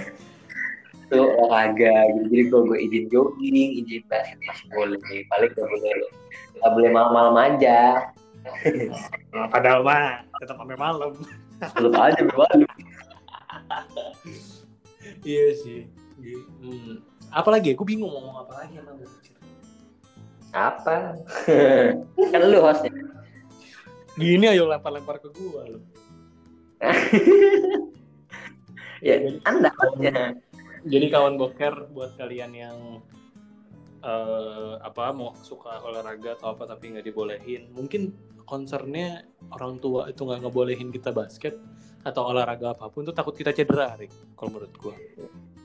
Itu 1.08 1.24
olahraga 1.40 1.96
gitu. 2.12 2.28
Jadi 2.28 2.44
kalau 2.52 2.64
gue 2.68 2.80
izin 2.84 3.06
jogging, 3.08 3.70
izin 3.80 4.04
basket 4.12 4.40
masih 4.44 4.68
boleh. 4.76 5.00
Paling 5.32 5.52
gak 5.56 5.68
boleh 5.72 5.92
gak 6.60 6.72
boleh 6.76 6.90
malam-malam 6.92 7.36
aja. 7.40 7.80
Nah, 9.32 9.48
padahal 9.54 9.82
mah 9.88 10.28
tetap 10.44 10.60
sampai 10.60 10.78
malam. 10.80 11.12
Tetap 11.64 11.94
aja 11.96 12.22
malu. 12.36 12.68
Iya 15.24 15.56
sih. 15.60 15.88
Hmm. 16.62 17.04
Apalagi 17.32 17.72
ya? 17.72 17.76
Gue 17.76 17.88
bingung 17.88 18.12
mau 18.12 18.22
ngomong 18.22 18.38
apa 18.48 18.54
lagi 18.64 18.80
emang. 18.80 19.00
Apa? 20.56 21.20
kan 22.32 22.42
lu 22.48 22.60
hostnya. 22.64 22.92
Gini 24.16 24.46
ayo 24.50 24.66
lempar-lempar 24.66 25.20
ke 25.20 25.30
gua 25.36 25.68
lo. 25.68 25.80
ya, 29.04 29.16
anda 29.46 29.70
hostnya. 29.78 30.38
Jadi 30.88 31.06
kawan 31.12 31.36
boker 31.36 31.92
buat 31.92 32.16
kalian 32.16 32.52
yang 32.56 32.78
eh, 34.02 34.74
apa 34.80 35.12
mau 35.12 35.36
suka 35.44 35.84
olahraga 35.84 36.40
atau 36.40 36.56
apa 36.56 36.64
tapi 36.64 36.96
nggak 36.96 37.06
dibolehin, 37.06 37.68
mungkin 37.76 38.16
concernnya 38.48 39.28
orang 39.52 39.84
tua 39.84 40.08
itu 40.08 40.24
nggak 40.24 40.48
ngebolehin 40.48 40.90
kita 40.90 41.12
basket 41.12 41.60
atau 42.08 42.32
olahraga 42.32 42.72
apa 42.72 42.88
pun 42.88 43.04
tuh 43.04 43.12
takut 43.12 43.36
kita 43.36 43.52
cedera, 43.52 44.00
Rik, 44.00 44.12
kalau 44.40 44.56
menurut 44.56 44.74
gua. 44.80 44.96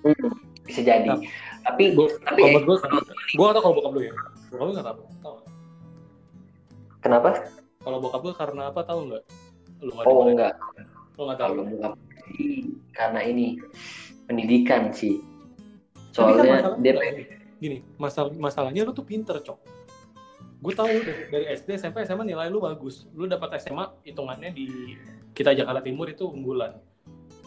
Hmm, 0.02 0.34
bisa 0.66 0.82
jadi. 0.82 1.06
Nah. 1.06 1.22
Tapi 1.62 1.94
Gua, 1.94 2.10
tapi 2.26 2.40
kalau 2.42 2.58
eh, 2.58 2.64
gua, 2.66 2.76
gua 3.38 3.46
tahu 3.54 3.62
kalau 3.62 3.74
bokap 3.78 3.92
lu 3.94 4.00
ya. 4.10 4.14
Bokap 4.50 4.64
lu 4.66 4.72
nggak 4.74 4.86
tahu. 4.90 5.00
Kenapa? 7.02 7.28
Kalau 7.82 7.98
bokap 8.02 8.22
lu 8.26 8.32
karena 8.34 8.62
apa 8.74 8.80
tahu 8.82 9.00
nggak? 9.06 9.24
Lu 9.86 9.92
Oh 10.02 10.26
enggak. 10.26 10.58
Lu 11.14 11.22
nggak 11.30 11.38
tahu. 11.38 11.50
Kalau 11.54 11.64
bukan 11.70 11.92
karena 12.92 13.20
ini 13.24 13.58
pendidikan 14.32 14.88
sih. 14.90 15.20
Kan 16.12 16.12
Soalnya 16.12 16.42
masalahnya 16.56 16.80
dia 16.80 16.92
gini, 16.96 17.24
gini, 17.60 17.76
masalah 18.00 18.30
masalahnya 18.36 18.82
lu 18.88 18.92
tuh 18.96 19.04
pinter, 19.04 19.36
Cok. 19.40 19.58
Gue 20.62 20.72
tahu 20.78 20.88
dari, 20.88 21.22
dari 21.28 21.46
SD, 21.58 21.68
SMP, 21.74 22.06
SMA 22.06 22.24
nilai 22.24 22.46
lu 22.48 22.62
bagus. 22.62 23.04
Lu 23.12 23.26
dapat 23.26 23.58
SMA 23.60 23.82
hitungannya 24.06 24.54
di 24.54 24.94
kita 25.34 25.52
Jakarta 25.52 25.82
Timur 25.82 26.06
itu 26.08 26.24
unggulan. 26.28 26.76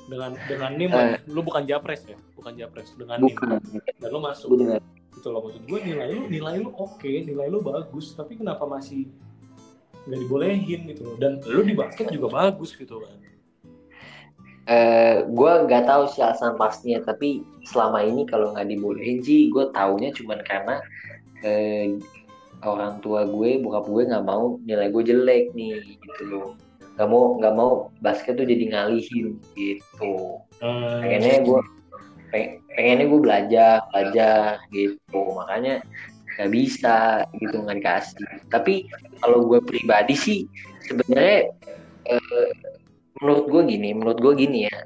Dengan 0.05 0.37
dengan 0.45 0.69
NIM 0.77 0.93
Eh. 0.93 1.17
lu 1.33 1.41
bukan 1.41 1.65
japres 1.65 2.05
ya, 2.05 2.13
bukan 2.37 2.53
japres 2.53 2.93
dengan 2.93 3.17
NIM 3.25 3.33
bukan. 3.33 3.57
dan 3.97 4.09
lu 4.13 4.19
masuk. 4.21 4.47
Gue 4.53 4.59
dengar. 4.61 4.81
Itu 5.15 5.27
loh 5.33 5.41
maksud 5.47 5.63
gue 5.65 5.79
nilai 5.81 6.07
lu 6.13 6.23
nilai 6.29 6.55
lu 6.61 6.69
oke, 6.75 7.09
nilai 7.09 7.47
lu 7.49 7.63
bagus, 7.65 8.13
tapi 8.13 8.37
kenapa 8.37 8.69
masih 8.69 9.09
nggak 10.05 10.19
dibolehin 10.21 10.81
gitu 10.93 11.01
loh. 11.09 11.15
Dan 11.17 11.41
lu 11.49 11.65
di 11.65 11.73
basket 11.73 12.13
juga 12.13 12.29
bagus 12.29 12.77
gitu 12.77 13.01
kan. 13.01 13.17
Eh, 14.65 15.21
gue 15.29 15.51
nggak 15.69 15.85
tahu 15.85 16.09
sih 16.09 16.25
alasan 16.25 16.57
pastinya, 16.57 17.05
tapi 17.05 17.45
selama 17.69 18.01
ini 18.01 18.25
kalau 18.25 18.49
nggak 18.49 18.65
dibolehin 18.65 19.21
sih, 19.21 19.53
gue 19.53 19.69
taunya 19.69 20.09
cuman 20.09 20.41
karena 20.41 20.75
eh, 21.45 22.01
orang 22.65 22.97
tua 23.05 23.29
gue, 23.29 23.61
bokap 23.61 23.85
gue 23.85 24.03
nggak 24.09 24.25
mau 24.25 24.57
nilai 24.65 24.89
gue 24.89 25.03
jelek 25.05 25.53
nih, 25.53 26.01
gitu 26.01 26.23
loh. 26.33 26.47
Nggak 26.97 27.09
mau 27.13 27.23
nggak 27.37 27.53
mau 27.53 27.71
basket 28.01 28.41
tuh 28.41 28.47
jadi 28.49 28.73
ngalihin 28.73 29.37
gitu. 29.53 30.41
Eh, 30.57 30.97
Pengennya 31.05 31.45
gue 31.45 31.59
peng- 32.33 32.57
pengennya 32.73 33.05
gue 33.05 33.21
belajar 33.21 33.73
belajar 33.93 34.57
gitu, 34.73 35.21
makanya 35.37 35.85
nggak 36.41 36.49
bisa 36.49 37.21
gitu 37.37 37.61
nggak 37.61 37.77
dikasih. 37.85 38.25
Tapi 38.49 38.89
kalau 39.21 39.45
gue 39.45 39.61
pribadi 39.61 40.17
sih 40.17 40.39
sebenarnya 40.89 41.53
eh, 42.09 42.49
menurut 43.23 43.45
gue 43.47 43.61
gini, 43.71 43.89
menurut 43.95 44.19
gue 44.19 44.33
gini 44.35 44.67
ya, 44.67 44.77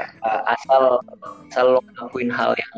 eh, 0.00 0.40
asal 0.48 1.04
asal 1.52 1.76
lo 1.76 1.80
ngelakuin 1.84 2.30
hal 2.32 2.56
yang 2.56 2.74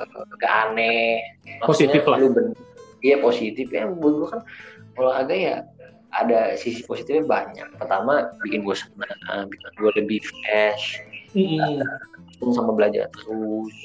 eh, 0.00 0.24
gak 0.40 0.52
aneh, 0.68 1.20
Positif 1.64 2.02
lah. 2.08 2.16
lu 2.20 2.32
iya 3.02 3.18
positif 3.18 3.66
ya, 3.68 3.90
buat 3.90 4.14
gue 4.14 4.28
kan 4.30 4.40
olahraga 4.96 5.34
ya 5.34 5.56
ada 6.12 6.54
sisi 6.60 6.84
positifnya 6.84 7.24
banyak. 7.24 7.68
Pertama 7.80 8.30
bikin 8.44 8.62
gue 8.64 8.76
senang, 8.76 9.48
bikin 9.48 9.70
gue 9.80 9.92
lebih 10.00 10.20
fresh, 10.20 11.00
mm-mm. 11.32 11.80
sama 12.52 12.72
belajar 12.76 13.08
terus, 13.16 13.76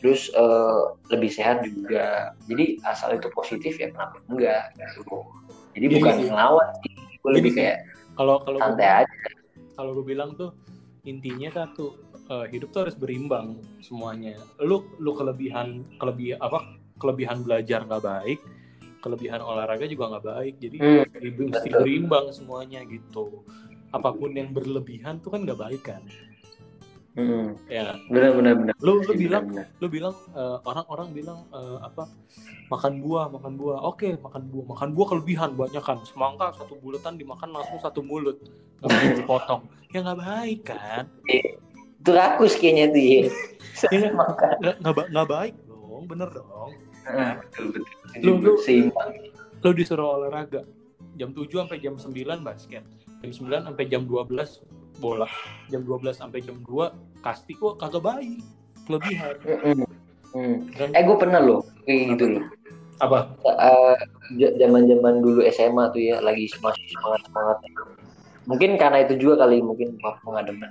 terus 0.00 0.20
eh, 0.32 0.80
lebih 1.12 1.30
sehat 1.32 1.64
juga. 1.64 2.32
Jadi 2.48 2.80
asal 2.88 3.16
itu 3.20 3.28
positif 3.32 3.76
ya 3.76 3.92
kenapa 3.92 4.20
enggak? 4.32 4.72
Gitu. 4.76 5.16
Jadi 5.76 5.86
Gini 5.86 5.96
bukan 6.00 6.12
sih. 6.16 6.26
ngelawan 6.28 6.68
sih, 6.82 6.92
gue 6.96 7.30
lebih 7.36 7.52
kayak 7.56 7.78
Kalau 8.18 8.42
kalau 8.42 8.58
santai 8.58 9.06
aja. 9.06 9.16
Kalau 9.78 9.94
gue 9.94 10.10
bilang 10.10 10.34
tuh 10.34 10.50
intinya 11.06 11.46
satu 11.54 11.94
eh, 12.26 12.46
hidup 12.50 12.74
tuh 12.74 12.90
harus 12.90 12.98
berimbang 12.98 13.62
semuanya. 13.78 14.34
Lu 14.58 14.82
lu 14.98 15.14
kelebihan 15.14 15.86
kelebihan 16.02 16.42
apa 16.42 16.66
kelebihan 16.98 17.46
belajar 17.46 17.86
nggak 17.86 18.02
baik 18.02 18.40
kelebihan 18.98 19.38
olahraga 19.38 19.86
juga 19.86 20.18
nggak 20.18 20.26
baik. 20.26 20.54
Jadi 20.58 20.78
Hmm, 20.82 21.06
mesti 21.46 21.70
berimbang 21.70 22.34
semuanya 22.34 22.82
gitu. 22.90 23.46
Apa 23.94 24.10
pun 24.10 24.34
yang 24.34 24.50
berlebihan 24.50 25.22
tuh 25.22 25.30
kan 25.30 25.46
nggak 25.46 25.60
baik 25.62 25.82
kan 25.86 26.02
Hmm, 27.14 27.56
ya. 27.66 27.96
Benar 28.06 28.30
benar 28.32 28.52
benar. 28.54 28.74
lu 28.78 28.98
lu 28.98 29.02
Benar, 29.02 29.16
bilang 29.16 29.44
benar. 29.48 29.66
lu 29.76 29.86
bilang 29.88 30.14
eh, 30.32 30.56
orang-orang 30.62 31.08
bilang 31.10 31.38
eh, 31.50 31.78
apa 31.80 32.06
makan 32.68 33.00
buah 33.00 33.26
makan 33.28 33.52
buah. 33.54 33.78
Oke 33.82 34.14
makan 34.16 34.42
buah. 34.46 34.64
Makan 34.68 34.88
buah 34.92 35.06
kelebihan 35.08 35.50
banyak 35.52 35.80
kan. 35.80 35.98
Semangka 36.04 36.54
satu 36.54 36.76
bulatan 36.76 37.16
dimakan 37.16 37.50
langsung 37.50 37.78
satu 37.78 38.00
mulut. 38.00 38.38
Boleh 38.78 39.14
dipotong. 39.18 39.66
Ya 39.90 40.00
nggak 40.00 40.20
baik 40.20 40.60
kan? 40.64 41.04
Itu 41.26 42.10
rakus 42.12 42.54
kayaknya 42.54 42.86
tuh 42.90 43.02
ya. 43.96 44.10
Makan. 44.12 44.50
nggak 44.60 44.76
nggak 44.78 44.94
ba- 44.94 45.10
nggak 45.10 45.28
baik 45.28 45.54
dong. 45.64 46.02
Bener 46.06 46.28
dong. 46.30 46.70
Heeh, 47.02 47.32
betul 47.40 47.64
betul. 47.72 47.84
Lu- 48.20 48.40
lu- 48.44 48.60
seimbang. 48.60 49.10
lo 49.58 49.70
disuruh 49.72 50.06
olahraga. 50.14 50.62
Jam 51.18 51.34
7 51.34 51.50
sampai 51.50 51.82
jam 51.82 51.98
9 51.98 52.14
basket. 52.38 52.84
Jam 53.18 53.30
9 53.32 53.66
sampai 53.66 53.84
jam 53.86 54.06
12 54.06 54.62
bola 54.98 55.26
jam 55.70 55.82
12 55.86 56.14
sampai 56.14 56.42
jam 56.42 56.58
2 56.66 57.22
kasti 57.22 57.54
kok 57.54 57.78
kagak 57.78 58.02
baik 58.02 58.42
kelebihan. 58.86 59.34
Hmm. 60.34 60.68
Dan- 60.76 60.94
Eh 60.94 61.02
gue 61.02 61.16
pernah 61.16 61.40
loh 61.40 61.60
kayak 61.88 62.16
gitu 62.16 62.26
loh. 62.38 62.44
apa 62.98 63.30
zaman 64.34 64.90
zaman 64.90 65.22
dulu 65.22 65.46
SMA 65.54 65.94
tuh 65.94 66.02
ya 66.02 66.18
lagi 66.18 66.50
masih 66.58 66.82
semangat 66.98 67.22
semangat. 67.30 67.56
Mungkin 68.50 68.74
karena 68.74 69.06
itu 69.06 69.14
juga 69.22 69.46
kali 69.46 69.62
mungkin 69.62 69.94
demen. 70.42 70.70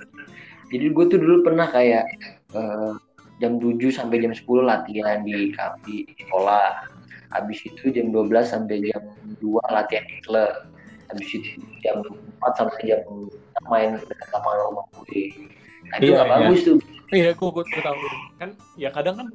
Jadi 0.68 0.86
gue 0.92 1.04
tuh 1.08 1.16
dulu 1.16 1.40
pernah 1.40 1.72
kayak 1.72 2.04
eh, 2.52 2.92
jam 3.40 3.56
7 3.56 3.80
sampai 3.88 4.20
jam 4.20 4.36
10 4.36 4.44
latihan 4.60 5.24
di 5.24 5.56
kafe 5.56 6.04
di 6.04 6.14
sekolah. 6.20 6.84
Habis 7.32 7.64
itu 7.64 7.88
jam 7.96 8.12
12 8.12 8.44
sampai 8.44 8.84
jam 8.84 9.02
2 9.40 9.64
latihan 9.72 10.04
di 10.04 10.16
klub. 10.20 10.52
Habis 11.08 11.28
itu 11.32 11.64
jam 11.80 12.04
4 12.38 12.58
sampai 12.58 12.82
jam 12.86 13.02
main 13.66 13.98
dekat 13.98 14.28
lapangan 14.32 14.58
rumah 14.70 14.84
gue. 14.94 15.22
Nah, 15.88 15.96
itu 15.98 16.04
Iya, 16.10 16.14
nggak 16.14 16.26
iya. 16.26 16.34
bagus 16.38 16.60
tuh. 16.64 16.78
Iya, 17.08 17.30
gue 17.34 17.48
gue 17.50 17.64
gue 17.64 17.82
tahu. 17.82 17.96
Kan 18.38 18.50
ya 18.78 18.88
kadang 18.94 19.14
kan 19.18 19.28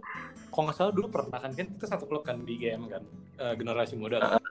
kalau 0.54 0.64
nggak 0.70 0.78
salah 0.78 0.94
dulu 0.94 1.08
pernah 1.10 1.38
kan 1.42 1.52
kan 1.58 1.66
kita 1.66 1.86
satu 1.90 2.06
klub 2.06 2.24
kan 2.24 2.38
di 2.46 2.56
GM 2.58 2.86
kan 2.88 3.04
eh, 3.42 3.54
generasi 3.58 3.98
muda 3.98 4.22
kan. 4.22 4.42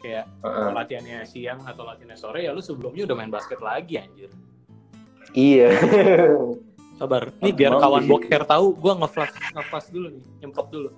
Kayak 0.00 0.28
Heeh. 0.44 0.68
latihannya 0.72 1.18
siang 1.24 1.64
atau 1.64 1.84
latihannya 1.88 2.16
sore 2.16 2.44
ya 2.44 2.52
lu 2.52 2.60
sebelumnya 2.60 3.08
udah 3.08 3.16
main 3.16 3.32
basket 3.32 3.60
lagi 3.60 3.96
anjir. 4.00 4.28
Iya. 5.32 5.68
Sabar. 7.00 7.34
Nih 7.42 7.50
biar 7.50 7.74
kawan 7.74 8.06
boker 8.06 8.46
tahu 8.46 8.76
gua 8.78 8.94
nge-flash 9.02 9.34
nge-flash 9.50 9.88
dulu 9.90 10.06
nih, 10.14 10.24
nyemprot 10.44 10.68
dulu. 10.70 10.90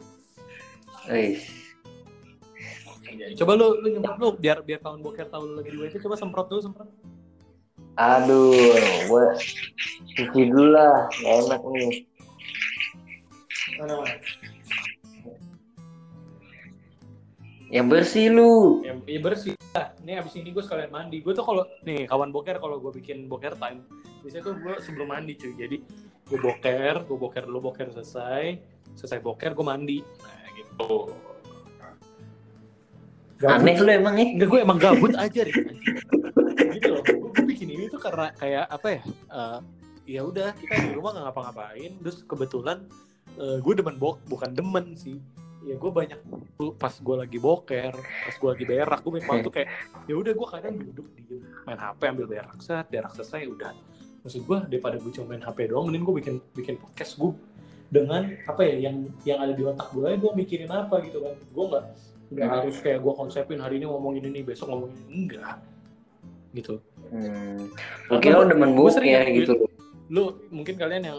Wih. 3.17 3.35
Coba 3.41 3.53
lu 3.57 3.81
lu 3.81 3.87
nyemprot 3.97 4.17
lu 4.21 4.29
biar 4.37 4.61
biar 4.61 4.81
kawan 4.85 5.01
boker 5.01 5.27
tahu 5.33 5.43
lu 5.49 5.53
lagi 5.59 5.73
di 5.73 5.79
WC 5.81 6.05
coba 6.05 6.21
semprot 6.21 6.47
dulu 6.53 6.61
semprot. 6.61 6.89
Aduh, 7.97 8.77
gue 9.09 9.27
cuci 10.21 10.53
dulu 10.53 10.77
lah, 10.77 11.09
nggak 11.17 11.37
enak 11.49 11.63
nih. 11.73 11.93
Mana 13.81 13.93
mana? 14.05 14.15
Yang 17.73 17.87
bersih 17.89 18.27
lu. 18.31 18.85
Ya, 18.85 18.95
ya 19.09 19.21
bersih 19.25 19.53
lah. 19.73 19.97
Nih 20.05 20.21
abis 20.21 20.37
ini 20.37 20.53
gue 20.53 20.61
sekalian 20.61 20.93
mandi. 20.93 21.25
Gue 21.25 21.33
tuh 21.33 21.43
kalau 21.43 21.65
nih 21.83 22.05
kawan 22.05 22.31
boker 22.31 22.61
kalau 22.61 22.79
gue 22.79 22.93
bikin 23.01 23.33
boker 23.33 23.57
time, 23.57 23.83
biasanya 24.21 24.45
tuh 24.45 24.55
gue 24.61 24.75
sebelum 24.85 25.09
mandi 25.11 25.33
cuy. 25.35 25.57
Jadi 25.57 25.77
gue 26.29 26.39
boker, 26.39 26.95
gue 27.09 27.17
boker 27.17 27.49
dulu 27.49 27.73
boker 27.73 27.91
selesai, 27.97 28.61
selesai 28.93 29.19
boker 29.25 29.57
gue 29.57 29.67
mandi. 29.67 29.99
Nah 30.05 30.49
gitu. 30.53 31.11
Aneh 33.45 33.77
lu 33.77 33.91
emang 33.93 34.15
nih. 34.17 34.29
Enggak 34.41 34.49
gue 34.49 34.61
emang 34.65 34.79
gabut 34.81 35.13
aja 35.13 35.41
deh. 35.45 35.55
gitu 36.73 36.89
loh. 36.89 37.03
Gue, 37.05 37.29
gue 37.37 37.45
bikin 37.45 37.69
ini 37.69 37.85
tuh 37.93 38.01
karena 38.01 38.33
kayak 38.37 38.65
apa 38.73 38.89
ya? 38.89 39.03
eh, 39.33 39.59
ya 40.07 40.21
udah 40.23 40.55
kita 40.57 40.75
di 40.89 40.91
rumah 40.97 41.11
nggak 41.13 41.25
ngapa-ngapain. 41.29 41.91
Terus 42.01 42.19
kebetulan 42.25 42.79
eh, 43.37 43.59
gue 43.61 43.73
demen 43.77 43.97
bok, 44.01 44.25
bukan 44.31 44.57
demen 44.57 44.97
sih. 44.97 45.21
Ya 45.67 45.75
gue 45.75 45.91
banyak 45.91 46.21
tuh 46.55 46.79
pas 46.79 46.95
gue 46.95 47.17
lagi 47.19 47.43
boker, 47.43 47.91
pas 47.99 48.35
gue 48.39 48.49
lagi 48.55 48.65
berak, 48.65 49.03
gue 49.03 49.13
banyak 49.19 49.27
waktu 49.27 49.51
kayak 49.51 49.69
ya 50.07 50.15
udah 50.15 50.33
gue 50.39 50.47
kadang 50.47 50.75
duduk 50.79 51.07
diem 51.19 51.43
main 51.67 51.75
HP 51.75 52.01
ambil 52.07 52.27
berak 52.31 52.59
set, 52.63 52.87
berak 52.87 53.11
selesai 53.19 53.51
udah. 53.51 53.75
Maksud 54.23 54.47
gue 54.47 54.59
daripada 54.71 54.95
gue 55.03 55.11
cuma 55.11 55.35
main 55.35 55.43
HP 55.43 55.75
doang, 55.75 55.91
mending 55.91 56.07
gue 56.07 56.15
bikin 56.23 56.35
bikin 56.55 56.79
podcast 56.79 57.19
gue 57.19 57.35
dengan 57.91 58.31
apa 58.47 58.63
ya 58.63 58.91
yang 58.91 59.11
yang 59.27 59.39
ada 59.43 59.59
di 59.59 59.63
otak 59.67 59.91
gue, 59.91 60.07
gue 60.15 60.33
mikirin 60.39 60.71
apa 60.71 61.03
gitu 61.03 61.19
kan. 61.19 61.35
Gue 61.35 61.65
nggak 61.67 61.85
nggak 62.27 62.49
harus 62.51 62.77
kayak 62.83 63.01
gue 63.01 63.15
konsepin 63.15 63.59
hari 63.59 63.79
ini 63.79 63.87
ngomongin 63.87 64.25
ini 64.27 64.43
besok 64.43 64.71
ngomongin 64.71 64.99
ini. 65.07 65.13
enggak 65.25 65.57
gitu 66.53 66.77
Hmm. 67.07 67.71
Gue 68.11 68.19
kira 68.19 68.43
lu 68.43 68.51
demen 68.51 68.75
Gua 68.75 68.91
sering 68.91 69.15
ya, 69.15 69.23
gitu. 69.31 69.55
lu 70.11 70.43
mungkin 70.51 70.75
kalian 70.75 71.07
yang 71.07 71.19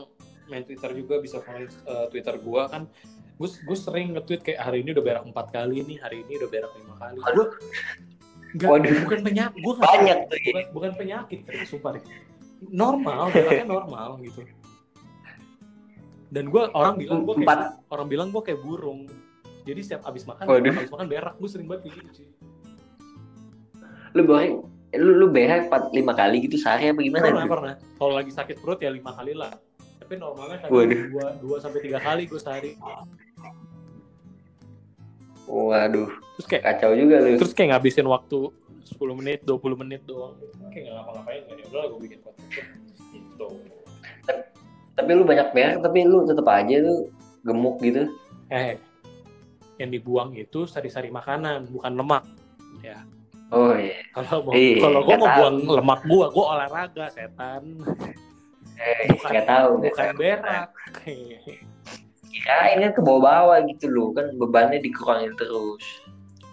main 0.51 0.67
Twitter 0.67 0.91
juga 0.91 1.23
bisa 1.23 1.39
follow 1.39 1.63
uh, 1.87 2.11
Twitter 2.11 2.35
gua 2.43 2.67
kan 2.67 2.91
gue 3.37 3.45
gue 3.47 3.77
sering 3.77 4.17
nge-tweet 4.17 4.41
kayak 4.41 4.59
hari 4.65 4.81
ini 4.81 4.91
udah 4.91 5.03
berak 5.05 5.23
empat 5.23 5.47
kali 5.53 5.85
nih 5.85 5.95
hari 6.01 6.25
ini 6.25 6.41
udah 6.41 6.49
berak 6.49 6.71
lima 6.73 6.95
kali 6.97 7.17
gue 7.21 7.45
nggak 8.57 8.67
Waduh. 8.67 8.95
bukan 9.05 9.19
penyakit 9.21 9.59
gue 9.61 9.73
Banyak 9.77 10.17
tuh. 10.25 10.37
bukan, 10.41 10.63
bukan 10.73 10.91
penyakit 10.97 11.39
sumpah 11.69 11.91
deh 11.95 12.03
normal 12.67 13.29
beraknya 13.29 13.65
normal 13.69 14.09
gitu 14.25 14.41
dan 16.33 16.43
gue 16.49 16.63
orang 16.73 16.95
bilang 16.97 17.19
gue 17.23 17.35
orang 17.87 18.07
bilang 18.09 18.27
gue 18.33 18.41
kayak 18.41 18.59
burung 18.59 19.05
jadi 19.67 19.79
setiap 19.79 20.01
abis 20.05 20.23
makan 20.23 20.43
Waduh. 20.45 20.71
abis 20.73 20.89
makan 20.89 21.07
berak 21.07 21.35
gue 21.35 21.49
sering 21.49 21.67
banget 21.67 21.81
kayak 21.83 21.95
gitu 21.99 22.11
sih 22.15 22.27
Lu 24.13 24.23
boring. 24.23 24.63
Lu 24.95 25.11
lu 25.13 25.27
berak 25.27 25.67
empat 25.67 25.91
lima 25.91 26.09
kali 26.11 26.41
gitu 26.41 26.55
sehari 26.55 26.89
apa 26.89 26.97
gimana? 26.97 27.27
pernah 27.27 27.43
tuh? 27.43 27.51
pernah 27.51 27.73
kalau 27.93 28.13
lagi 28.15 28.31
sakit 28.31 28.55
perut 28.57 28.79
ya 28.79 28.89
lima 28.89 29.11
kali 29.11 29.33
lah 29.33 29.51
tapi 29.97 30.15
normalnya 30.15 30.63
Waduh. 30.65 31.01
dua 31.11 31.25
dua 31.37 31.57
sampai 31.59 31.79
tiga 31.81 31.99
kali 31.99 32.23
gue 32.23 32.39
sehari 32.39 32.73
Waduh, 35.43 36.11
terus 36.35 36.45
kayak 36.45 36.63
kacau 36.65 36.91
juga 36.91 37.15
lu. 37.21 37.35
terus 37.35 37.51
kayak 37.51 37.69
ngabisin 37.73 38.03
waktu 38.05 38.51
10 38.89 38.99
menit 39.13 39.39
20 39.43 39.63
menit 39.77 40.01
doang 40.03 40.35
kayak 40.69 40.83
nggak 40.85 40.95
ngapa-ngapain 40.97 41.41
kan 41.45 41.55
udah 41.67 41.83
gue 41.85 41.99
bikin 42.03 42.19
podcast 42.19 42.67
gitu 43.09 43.47
Tapi 44.93 45.09
lu 45.09 45.23
banyak 45.23 45.47
berak 45.51 45.75
tapi 45.79 45.97
lu 46.03 46.23
tetap 46.23 46.47
aja 46.47 46.75
lu 46.79 47.07
gemuk 47.43 47.79
gitu. 47.79 48.11
eh 48.49 48.75
yang 49.77 49.89
dibuang 49.89 50.33
itu 50.33 50.65
sari-sari 50.65 51.09
makanan 51.09 51.69
bukan 51.69 51.93
lemak. 51.93 52.23
Ya. 52.81 53.01
Oh 53.47 53.71
iya. 53.71 54.03
kalau 54.11 54.43
mau 54.43 54.51
Iya, 54.51 54.75
kalau 54.81 54.99
gue 55.01 55.15
mau 55.15 55.23
tahu. 55.23 55.37
buang 55.39 55.55
lemak 55.73 55.99
gua 56.03 56.25
gue 56.27 56.45
olahraga 56.45 57.05
setan. 57.07 57.63
Eh, 58.75 59.07
Bukan- 59.09 59.31
nggak 59.31 59.45
tahu. 59.47 59.71
bukan 59.81 60.07
berak. 60.15 60.67
Kirain 62.27 62.77
kan 62.79 62.91
ke 62.91 63.01
bawah-bawah 63.01 63.57
gitu 63.65 63.87
loh 63.87 64.11
kan 64.11 64.29
bebannya 64.35 64.77
dikurangin 64.77 65.33
terus. 65.35 65.81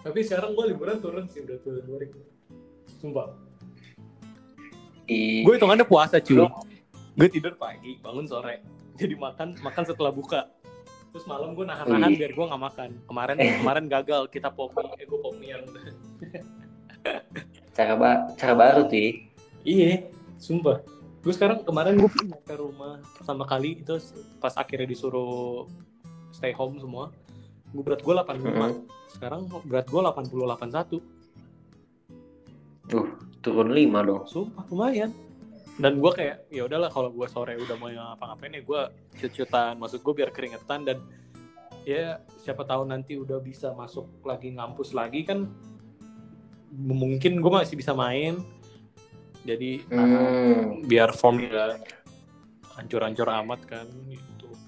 tapi 0.01 0.21
sekarang 0.21 0.53
gue 0.53 0.69
liburan 0.69 1.01
turun 1.01 1.25
sih 1.27 1.41
udah 1.41 1.57
turun 1.59 1.81
turun 1.83 2.09
sumpah. 2.95 3.25
Di 5.03 5.41
gue 5.41 5.53
hitungannya 5.53 5.81
puasa 5.83 6.17
cuy. 6.17 6.45
Gue 7.15 7.27
tidur 7.27 7.53
pagi 7.55 7.97
bangun 7.99 8.25
sore. 8.25 8.61
Jadi 8.95 9.13
makan 9.13 9.57
makan 9.59 9.83
setelah 9.83 10.09
buka 10.09 10.45
terus 11.15 11.31
malam 11.31 11.55
gue 11.55 11.63
nahan-nahan 11.63 12.11
Wih. 12.11 12.19
biar 12.19 12.31
gue 12.35 12.43
nggak 12.43 12.59
makan 12.61 12.89
kemarin 13.07 13.35
kemarin 13.39 13.85
gagal 13.87 14.27
kita 14.27 14.51
pop 14.51 14.75
mie 14.75 14.91
eh 14.99 15.07
gue 15.07 15.15
pop 15.15 15.31
mie 15.39 15.55
yang 15.55 15.63
cara 17.71 17.95
ba- 17.95 18.35
cara 18.35 18.51
baru 18.51 18.83
sih. 18.91 19.31
iya 19.63 20.11
sumpah 20.35 20.83
gue 21.23 21.31
sekarang 21.31 21.63
kemarin 21.63 21.95
gue 21.95 22.11
pindah 22.11 22.41
ke 22.43 22.59
rumah 22.59 22.99
pertama 23.15 23.47
kali 23.47 23.79
itu 23.79 23.95
pas 24.37 24.51
akhirnya 24.53 24.91
disuruh 24.91 25.71
stay 26.35 26.51
home 26.51 26.83
semua 26.83 27.15
gue 27.71 27.79
berat 27.79 28.03
gue 28.03 28.11
85 28.11 28.35
Mm-mm. 28.43 28.71
sekarang 29.09 29.47
berat 29.63 29.87
gue 29.87 30.01
80 30.03 30.35
81 30.51 30.99
Tuh, 32.85 33.07
turun 33.39 33.73
lima 33.73 34.03
dong. 34.03 34.27
sumpah 34.27 34.67
lumayan 34.67 35.15
dan 35.75 35.99
gue 35.99 36.11
kayak 36.11 36.47
ya 36.47 36.63
udahlah 36.67 36.87
kalau 36.87 37.11
gue 37.11 37.27
sore 37.27 37.59
udah 37.59 37.75
mau 37.75 37.91
ngapa-ngapain 37.91 38.55
ya 38.55 38.61
gue 38.63 38.81
cut-cutan 39.19 39.75
maksud 39.75 39.99
gue 39.99 40.13
biar 40.15 40.31
keringetan 40.31 40.87
dan 40.87 41.03
ya 41.83 42.23
siapa 42.41 42.63
tahu 42.63 42.87
nanti 42.87 43.19
udah 43.19 43.43
bisa 43.43 43.75
masuk 43.75 44.07
lagi 44.23 44.55
ngampus 44.55 44.95
lagi 44.95 45.27
kan 45.27 45.51
mungkin 46.75 47.39
gue 47.39 47.51
masih 47.51 47.79
bisa 47.79 47.95
main. 47.95 48.39
Jadi 49.45 49.85
Hmm. 49.93 50.81
biar 50.89 51.13
formnya 51.13 51.77
hancur-hancur 52.75 53.29
amat 53.45 53.61
kan 53.69 53.85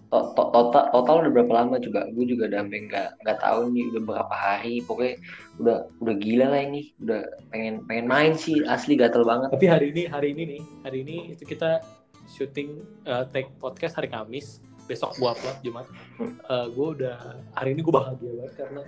To- 0.08 0.32
to- 0.34 0.52
total 0.56 0.88
total 0.96 1.16
udah 1.20 1.32
berapa 1.36 1.52
lama 1.52 1.76
juga? 1.78 2.08
Gue 2.16 2.24
juga 2.24 2.48
udah 2.48 2.64
sampai 2.64 2.80
nggak 2.88 3.10
nggak 3.22 3.38
tahu 3.44 3.60
nih 3.76 3.84
udah 3.92 4.02
berapa 4.08 4.36
hari. 4.36 4.76
Pokoknya 4.80 5.16
udah 5.60 5.78
udah 6.00 6.16
gila 6.16 6.48
lah 6.48 6.62
ini. 6.64 6.82
Udah 7.04 7.22
pengen 7.52 7.84
pengen 7.84 8.06
main 8.08 8.32
sih. 8.34 8.64
Asli 8.64 8.96
gatel 8.96 9.28
banget. 9.28 9.52
tapi 9.52 9.68
hari 9.68 9.92
ini 9.92 10.04
hari 10.08 10.32
ini 10.32 10.44
nih 10.48 10.62
hari 10.82 10.98
ini 11.04 11.16
itu 11.36 11.44
kita 11.44 11.84
syuting 12.28 12.80
uh, 13.04 13.28
take 13.32 13.52
podcast 13.60 13.96
hari 13.96 14.08
Kamis 14.08 14.60
besok 14.84 15.16
gua 15.20 15.36
upload 15.36 15.60
Jumat 15.60 15.84
Hmm. 16.16 16.40
Uh, 16.48 16.68
gue 16.72 16.88
udah 17.04 17.16
hari 17.54 17.76
ini 17.76 17.84
gue 17.84 17.92
bahagia 17.92 18.32
banget 18.32 18.54
karena 18.58 18.82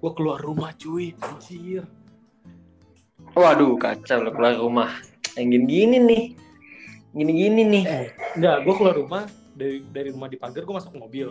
gue 0.00 0.10
keluar 0.14 0.38
rumah 0.38 0.70
cuy 0.74 1.12
anjir 1.18 1.82
Waduh 3.30 3.76
kacau 3.76 4.22
lo 4.22 4.30
keluar 4.30 4.56
rumah. 4.56 4.90
Yang 5.34 5.46
gini-gini 5.54 5.96
nih. 6.02 6.24
Gini-gini 7.10 7.62
nih. 7.64 7.84
eh 7.86 8.06
enggak 8.34 8.56
gue 8.62 8.74
keluar 8.74 8.94
rumah 8.96 9.22
dari 9.60 9.84
dari 9.84 10.08
rumah 10.08 10.32
di 10.32 10.40
pagar 10.40 10.64
gue 10.64 10.72
masuk 10.80 10.96
mobil. 10.96 11.28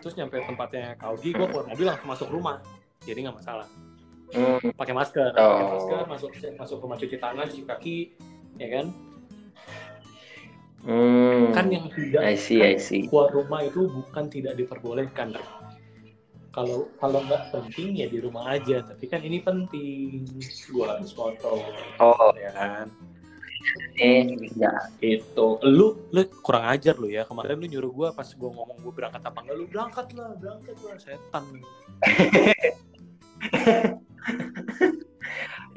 Terus 0.00 0.16
nyampe 0.16 0.40
tempatnya 0.40 0.96
Kaugi 0.96 1.36
gue 1.36 1.44
keluar 1.44 1.68
mobil 1.68 1.84
langsung 1.84 2.08
masuk 2.08 2.28
rumah. 2.32 2.64
Jadi 3.04 3.28
nggak 3.28 3.36
masalah. 3.36 3.68
Hmm. 4.30 4.62
pakai 4.78 4.94
masker 4.94 5.34
pakai 5.34 5.64
Oh. 5.66 5.70
masker 5.74 6.02
masuk 6.06 6.30
masuk 6.54 6.78
rumah 6.86 6.94
cuci 6.94 7.18
tangan 7.18 7.50
cuci 7.50 7.66
kaki 7.66 7.96
ya 8.62 8.68
kan? 8.78 8.86
Hmm. 10.86 11.50
kan 11.52 11.66
yang 11.68 11.90
tidak 11.92 12.22
I 12.24 12.38
see, 12.38 12.62
I 12.64 12.78
see. 12.80 13.04
keluar 13.10 13.28
rumah 13.34 13.60
itu 13.66 13.90
bukan 13.90 14.30
tidak 14.32 14.54
diperbolehkan. 14.56 15.34
Kalau 16.54 16.88
kalau 17.02 17.20
nggak 17.26 17.50
penting 17.50 17.98
ya 18.00 18.06
di 18.06 18.22
rumah 18.22 18.54
aja 18.54 18.86
tapi 18.86 19.10
kan 19.10 19.18
ini 19.20 19.42
penting. 19.42 20.24
Gua 20.70 20.94
harus 20.94 21.10
foto 21.10 21.58
Oh, 21.98 22.30
ya 22.38 22.54
kan 22.54 22.86
eh, 24.00 24.24
ya. 24.56 24.72
itu 25.04 25.46
lu 25.66 26.08
lu 26.10 26.22
kurang 26.40 26.64
ajar 26.72 26.96
lu 26.96 27.12
ya 27.12 27.24
kemarin 27.28 27.60
lu 27.60 27.66
nyuruh 27.68 27.92
gua 27.92 28.08
pas 28.16 28.32
gua 28.32 28.50
ngomong 28.54 28.78
gua 28.80 28.92
berangkat 28.92 29.22
apa 29.24 29.38
enggak 29.44 29.56
lu 29.56 29.66
berangkat 29.68 30.06
lah 30.16 30.30
berangkat 30.40 30.76
lah 30.80 30.98
setan 30.98 31.44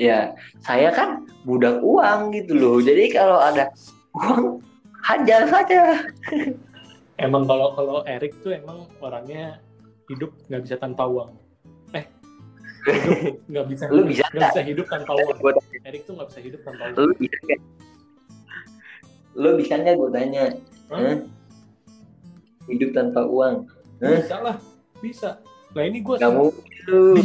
ya 0.02 0.34
saya 0.64 0.90
kan 0.90 1.28
budak 1.44 1.80
uang 1.84 2.34
gitu 2.34 2.56
loh. 2.56 2.78
Jadi 2.80 3.14
kalau 3.14 3.40
ada 3.40 3.70
uang 4.16 4.64
hajar 5.04 5.48
saja. 5.48 5.82
emang 7.22 7.46
kalau 7.46 7.78
kalau 7.78 8.02
Erik 8.10 8.34
tuh 8.42 8.58
emang 8.58 8.90
orangnya 8.98 9.62
hidup 10.10 10.34
nggak 10.50 10.62
bisa 10.66 10.76
tanpa 10.82 11.06
uang 11.06 11.38
hidup 12.84 13.36
nggak 13.52 13.66
bisa 13.72 13.84
Lu 13.90 14.04
bisa 14.04 14.26
nggak 14.32 14.50
bisa 14.52 14.62
hidup 14.64 14.86
tanpa 14.92 15.12
uang 15.16 15.38
Erik 15.84 16.02
tuh 16.04 16.14
nggak 16.20 16.30
bisa 16.32 16.40
hidup 16.44 16.62
tanpa 16.68 16.84
uang 16.92 16.96
lu 17.00 17.14
bisa 17.20 17.38
nggak? 17.44 17.60
Lu 19.34 19.50
bisa 19.58 19.74
nggak 19.80 19.96
gue 19.98 20.10
tanya? 20.14 20.46
Hah? 20.94 21.18
Hidup 22.70 22.90
tanpa 22.96 23.22
uang. 23.26 23.68
Bisa 23.98 24.36
lah, 24.40 24.58
bisa. 25.02 25.42
Nah 25.74 25.84
ini 25.84 26.00
gue 26.06 26.16
mungkin 26.22 26.80
lu. 26.92 27.18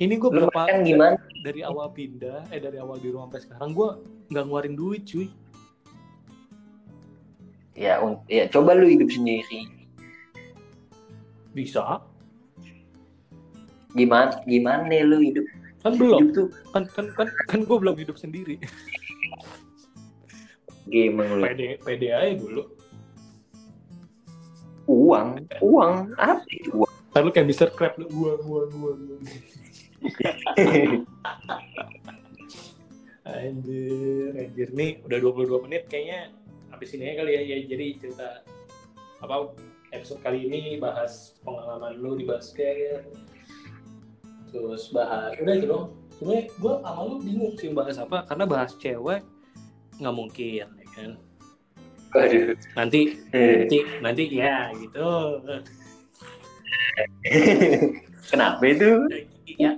ini 0.00 0.14
gue 0.16 0.30
berapa 0.30 0.52
makan 0.52 0.84
gimana? 0.84 1.16
dari 1.40 1.64
awal 1.64 1.88
pindah, 1.96 2.52
eh 2.52 2.60
dari 2.60 2.76
awal 2.76 3.00
di 3.00 3.08
rumah 3.08 3.32
sampai 3.32 3.42
sekarang 3.48 3.70
gue 3.72 3.88
nggak 4.28 4.44
ngeluarin 4.44 4.76
duit 4.76 5.02
cuy. 5.08 5.28
Ya, 7.72 7.96
ya 8.28 8.44
coba 8.52 8.76
lu 8.76 8.92
hidup 8.92 9.08
sendiri. 9.08 9.64
Bisa? 11.56 12.04
Gimana? 13.94 14.42
Gimana 14.46 14.96
lu 15.06 15.18
hidup? 15.22 15.46
Kan 15.80 15.96
belum. 15.96 16.20
Hidup 16.20 16.30
tuh 16.36 16.48
Kan 16.70 16.84
kan 16.92 17.06
kan 17.16 17.28
kan 17.48 17.60
gue 17.64 17.76
belum 17.76 17.96
hidup 17.98 18.16
sendiri. 18.20 18.60
game 20.90 21.22
lu. 21.22 21.46
Pede 21.46 21.78
pede 21.86 22.08
aja 22.10 22.34
dulu. 22.34 22.66
Uang, 24.90 25.46
uang, 25.62 26.18
apa 26.18 26.42
itu 26.50 26.74
uang? 26.74 26.90
Ntar 27.14 27.22
lu 27.22 27.30
kayak 27.30 27.46
Mr. 27.46 27.70
Crab 27.78 27.94
lu 27.94 28.10
gua 28.10 28.34
gua 28.42 28.66
gua. 28.74 28.90
gua. 28.98 29.18
Anjir, 33.30 34.34
anjir 34.34 34.68
nih 34.74 34.98
udah 35.06 35.18
22 35.22 35.62
menit 35.68 35.86
kayaknya 35.86 36.34
habis 36.74 36.90
ini 36.98 37.14
aja 37.14 37.22
kali 37.22 37.30
ya, 37.36 37.42
ya 37.46 37.56
jadi 37.68 37.86
cerita 38.02 38.42
apa 39.22 39.54
episode 39.94 40.18
kali 40.24 40.50
ini 40.50 40.80
bahas 40.82 41.38
pengalaman 41.46 41.94
lu 42.00 42.18
di 42.18 42.26
basket 42.26 43.06
terus 44.50 44.90
bahas 44.92 45.32
udah 45.38 45.54
itu 45.54 45.66
dong. 45.66 45.86
Sebenarnya 46.18 46.42
gue 46.52 46.74
sama 46.84 47.00
lu 47.06 47.16
bingung 47.24 47.54
sih 47.56 47.70
bahas 47.72 47.96
apa 47.96 48.26
karena 48.28 48.44
bahas 48.44 48.76
cewek 48.76 49.22
nggak 49.96 50.16
mungkin 50.16 50.68
ya 50.68 50.86
kan? 50.92 51.10
Nanti 52.76 53.00
nanti 53.30 53.78
nanti 54.02 54.22
ya 54.30 54.68
gitu. 54.76 55.08
Kenapa 58.30 58.62
itu? 58.66 58.90
ya 59.58 59.72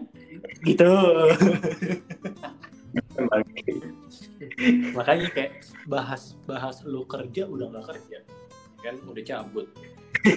gitu. 0.67 0.93
Makanya 4.93 5.29
kayak 5.33 5.53
bahas 5.89 6.35
bahas 6.45 6.83
lu 6.85 7.07
kerja 7.09 7.49
udah 7.49 7.67
nggak 7.73 7.87
kerja 7.95 8.19
kan 8.83 8.95
udah 9.07 9.23
cabut. 9.23 9.67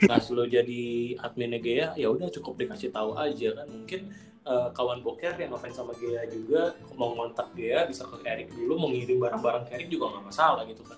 Bahas 0.09 0.25
lu 0.31 0.45
jadi 0.47 1.13
admin 1.21 1.57
Gea 1.61 1.93
ya 1.97 2.07
udah 2.09 2.29
cukup 2.31 2.61
dikasih 2.61 2.93
tahu 2.93 3.17
aja 3.17 3.53
kan. 3.57 3.67
Mungkin 3.69 4.01
eh, 4.45 4.67
kawan 4.73 5.01
boker 5.01 5.35
yang 5.35 5.51
ngefans 5.53 5.75
sama 5.77 5.93
Gea 5.97 6.23
juga 6.29 6.77
mau 6.95 7.13
ngontak 7.17 7.51
Gea 7.57 7.89
bisa 7.89 8.05
ke 8.05 8.21
Erik 8.23 8.53
dulu 8.53 8.77
mau 8.77 8.89
ngirim 8.89 9.17
barang-barang 9.19 9.69
ke 9.69 9.71
Erik 9.77 9.89
juga 9.89 10.15
nggak 10.15 10.25
masalah 10.29 10.63
gitu 10.69 10.81
kan. 10.85 10.97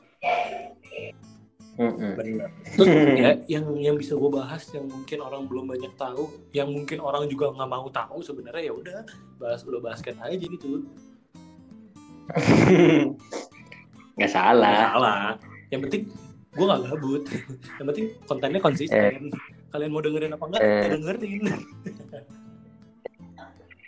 Benar 1.77 2.49
terus 2.73 2.89
ya 3.21 3.37
yang 3.45 3.69
yang 3.77 3.95
bisa 4.01 4.17
gue 4.17 4.31
bahas 4.33 4.65
yang 4.73 4.89
mungkin 4.89 5.21
orang 5.21 5.45
belum 5.45 5.69
banyak 5.69 5.93
tahu 5.93 6.25
yang 6.49 6.73
mungkin 6.73 6.97
orang 6.97 7.29
juga 7.29 7.53
nggak 7.53 7.69
mau 7.69 7.85
tahu 7.93 8.17
sebenarnya 8.25 8.65
ya 8.65 8.73
udah 8.73 8.99
bahas 9.37 9.61
lu 9.61 9.77
basket 9.77 10.17
aja 10.17 10.41
gitu 10.41 10.89
Nggak 14.17 14.31
salah. 14.33 14.73
Nggak 14.73 14.93
salah. 14.97 15.21
Yang 15.69 15.81
penting 15.87 16.03
gue 16.57 16.65
nggak 16.65 16.81
gabut. 16.89 17.23
Yang 17.77 17.85
penting 17.93 18.05
kontennya 18.25 18.59
konsisten. 18.59 19.29
Kalian 19.69 19.89
mau 19.93 20.01
dengerin 20.01 20.33
apa 20.33 20.45
enggak 20.49 20.61
Eh. 20.61 20.69
ya 20.73 20.89
dengerin. 20.97 21.43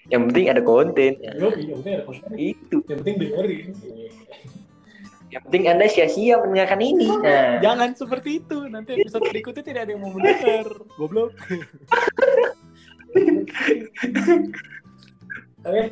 Yang 0.09 0.21
penting 0.25 0.45
ada 0.49 0.61
konten. 0.65 1.11
Yo, 1.21 1.53
yang 1.53 1.77
penting 1.85 1.93
ada 1.93 2.05
konten. 2.09 2.33
Itu. 2.33 2.81
yang 2.89 2.97
penting 3.05 3.15
dengerin. 3.21 3.67
Yang 5.29 5.41
penting 5.45 5.63
Anda 5.69 5.85
sia-sia 5.85 6.41
mendengarkan 6.41 6.81
ini. 6.81 7.13
Nah, 7.21 7.61
jangan 7.61 7.93
seperti 7.93 8.41
itu. 8.41 8.65
Nanti 8.65 8.97
episode 8.97 9.29
berikutnya 9.29 9.61
tidak 9.61 9.85
ada 9.85 9.93
yang 9.93 10.01
mau 10.01 10.09
mendengar. 10.09 10.65
Goblok. 10.97 11.29
Oke. 15.69 15.83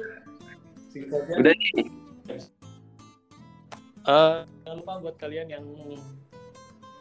Singkatnya. 0.89 1.35
Udah. 1.37 1.53
Eh, 4.07 4.37
jangan 4.65 4.77
lupa 4.79 4.93
buat 5.03 5.15
kalian 5.19 5.47
yang 5.51 5.65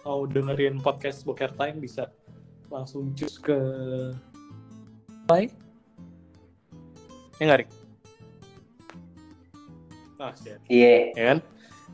mau 0.07 0.23
dengerin 0.23 0.79
podcast 0.79 1.27
Boker 1.27 1.51
Time 1.59 1.83
bisa 1.83 2.07
langsung 2.71 3.11
cus 3.19 3.43
ke 3.43 3.59
Spotify. 5.27 5.43
Ya 7.37 7.43
nggak, 7.43 7.59
Rik? 7.59 7.71
Nah. 10.17 10.33
Iya. 10.71 10.95
ya 11.13 11.25
kan? 11.35 11.39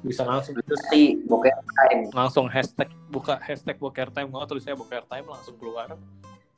Bisa 0.05 0.23
langsung 0.29 0.53
cus, 0.61 0.77
Pasti 0.77 1.25
bokeh 1.25 1.57
time. 1.57 2.03
langsung 2.13 2.47
hashtag 2.53 2.93
buka 3.09 3.41
hashtag 3.41 3.81
Boker 3.81 4.13
Time, 4.13 4.29
nggak 4.29 4.45
tulisnya 4.53 4.77
Boker 4.77 5.09
Time 5.09 5.27
langsung 5.33 5.57
keluar. 5.57 5.97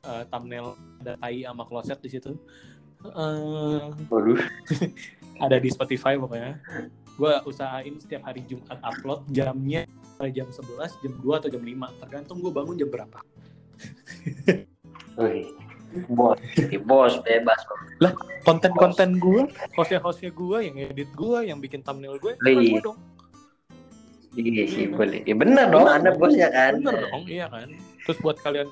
Eh, 0.05 0.23
thumbnail 0.27 0.75
ada 1.01 1.15
tai 1.17 1.47
sama 1.47 1.63
kloset 1.65 1.97
di 2.03 2.09
situ. 2.11 2.35
Waduh. 4.11 4.37
ada 5.45 5.57
di 5.57 5.69
Spotify 5.71 6.19
pokoknya. 6.19 6.59
Gue 7.15 7.31
usahain 7.47 7.95
setiap 7.95 8.27
hari 8.27 8.43
Jumat 8.43 8.77
upload 8.83 9.23
jamnya 9.31 9.87
jam 10.31 10.47
11, 10.47 11.03
jam 11.03 11.13
2 11.19 11.39
atau 11.39 11.49
jam 11.51 11.63
5 11.63 12.01
tergantung 12.01 12.37
gue 12.39 12.51
bangun 12.51 12.75
jam 12.79 12.89
berapa. 12.91 13.19
Wih. 15.19 15.47
Bos, 16.11 16.35
bos 16.83 17.13
bebas. 17.23 17.59
Konten-konten 18.43 19.15
gue, 19.15 19.47
hostnya-hostnya 19.79 20.27
gue, 20.35 20.57
yang 20.67 20.75
edit 20.91 21.07
gue, 21.15 21.39
yang 21.47 21.63
bikin 21.63 21.79
thumbnail 21.87 22.19
gue, 22.19 22.35
kan 22.35 22.51
gue 22.51 22.83
dong. 22.83 22.99
Iya 24.35 24.63
sih 24.67 24.91
boleh. 24.91 25.23
Ya 25.23 25.31
benar 25.31 25.71
dong, 25.71 25.87
Bener 25.87 25.95
Anda 25.95 26.11
dong. 26.11 26.19
bosnya 26.19 26.49
kan. 26.51 26.83
Bener 26.83 27.07
dong, 27.07 27.23
iya 27.31 27.47
kan. 27.47 27.71
Terus 28.03 28.17
buat 28.19 28.35
kalian 28.43 28.67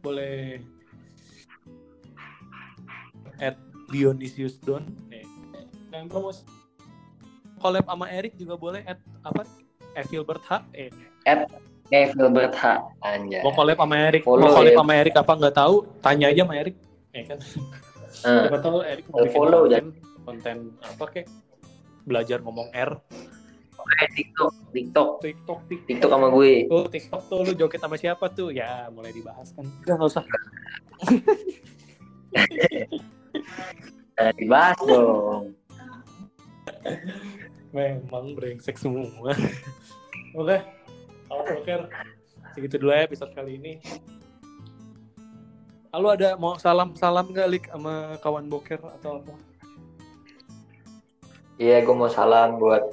boleh 0.00 0.64
at 3.36 3.60
Dionysius 3.92 4.56
Don. 4.64 4.88
Eh, 5.12 5.28
yang 5.92 6.08
promosi 6.08 6.48
collab 7.60 7.84
sama 7.84 8.08
Erik 8.08 8.40
juga 8.40 8.56
boleh 8.56 8.80
at 8.88 8.96
apa? 9.20 9.44
Evilbert 9.96 10.44
H. 10.44 10.60
Eh, 10.72 10.90
Eh, 11.86 12.10
Filbert 12.10 12.50
H. 12.52 12.82
Anjay. 13.00 13.40
mau 13.40 13.50
collab 13.50 13.78
sama 13.78 13.94
Erik, 13.96 14.22
Follow 14.22 14.42
mau 14.42 14.52
collab 14.52 14.74
ya. 14.74 14.76
sama 14.76 14.92
Erik 14.96 15.14
apa 15.14 15.32
nggak 15.32 15.54
tahu, 15.54 15.74
tanya 16.00 16.26
aja 16.28 16.42
sama 16.42 16.54
Erik. 16.56 16.74
Ya 17.10 17.22
kan. 17.24 17.38
Ah, 18.18 18.42
Siapa 18.42 18.58
tahu 18.58 18.78
Erik 18.82 19.04
mau 19.06 19.18
bikin 19.22 19.32
Follow, 19.32 19.60
konten, 19.64 19.84
konten 20.20 20.56
apa 20.80 21.04
kek? 21.08 21.26
Belajar 22.02 22.38
ngomong 22.40 22.70
R, 22.70 22.90
eh, 23.96 24.08
TikTok, 24.12 24.50
TikTok, 24.72 25.10
TikTok, 25.20 25.58
TikTok. 25.64 25.86
TikTok 25.86 26.10
sama 26.10 26.26
gue. 26.28 26.52
Tuh, 26.66 26.84
TikTok 26.86 27.22
tuh 27.24 27.38
lu 27.40 27.52
joget 27.54 27.78
sama 27.78 27.94
siapa 27.94 28.26
tuh? 28.30 28.50
Ya, 28.50 28.90
mulai 28.90 29.10
dibahas 29.10 29.50
kan. 29.52 29.66
Udah 29.80 29.94
nggak 29.94 30.10
usah. 30.10 30.24
Nah, 34.16 34.32
dibahas 34.38 34.78
dong. 34.80 35.54
Memang 37.70 38.34
brengsek 38.34 38.74
semua. 38.74 39.34
Oke, 40.36 40.60
kalau 41.32 41.44
Boker, 41.48 41.80
segitu 42.52 42.76
dulu 42.76 42.92
ya 42.92 43.08
episode 43.08 43.32
kali 43.32 43.56
ini. 43.56 43.80
Lalu 45.96 46.06
ada 46.12 46.36
mau 46.36 46.60
salam-salam 46.60 47.32
nggak 47.32 47.48
Lik 47.48 47.64
sama 47.72 48.20
kawan 48.20 48.44
Boker 48.52 48.76
atau 49.00 49.24
apa? 49.24 49.32
Iya, 51.56 51.80
gue 51.88 51.96
mau 51.96 52.12
salam 52.12 52.60
buat 52.60 52.92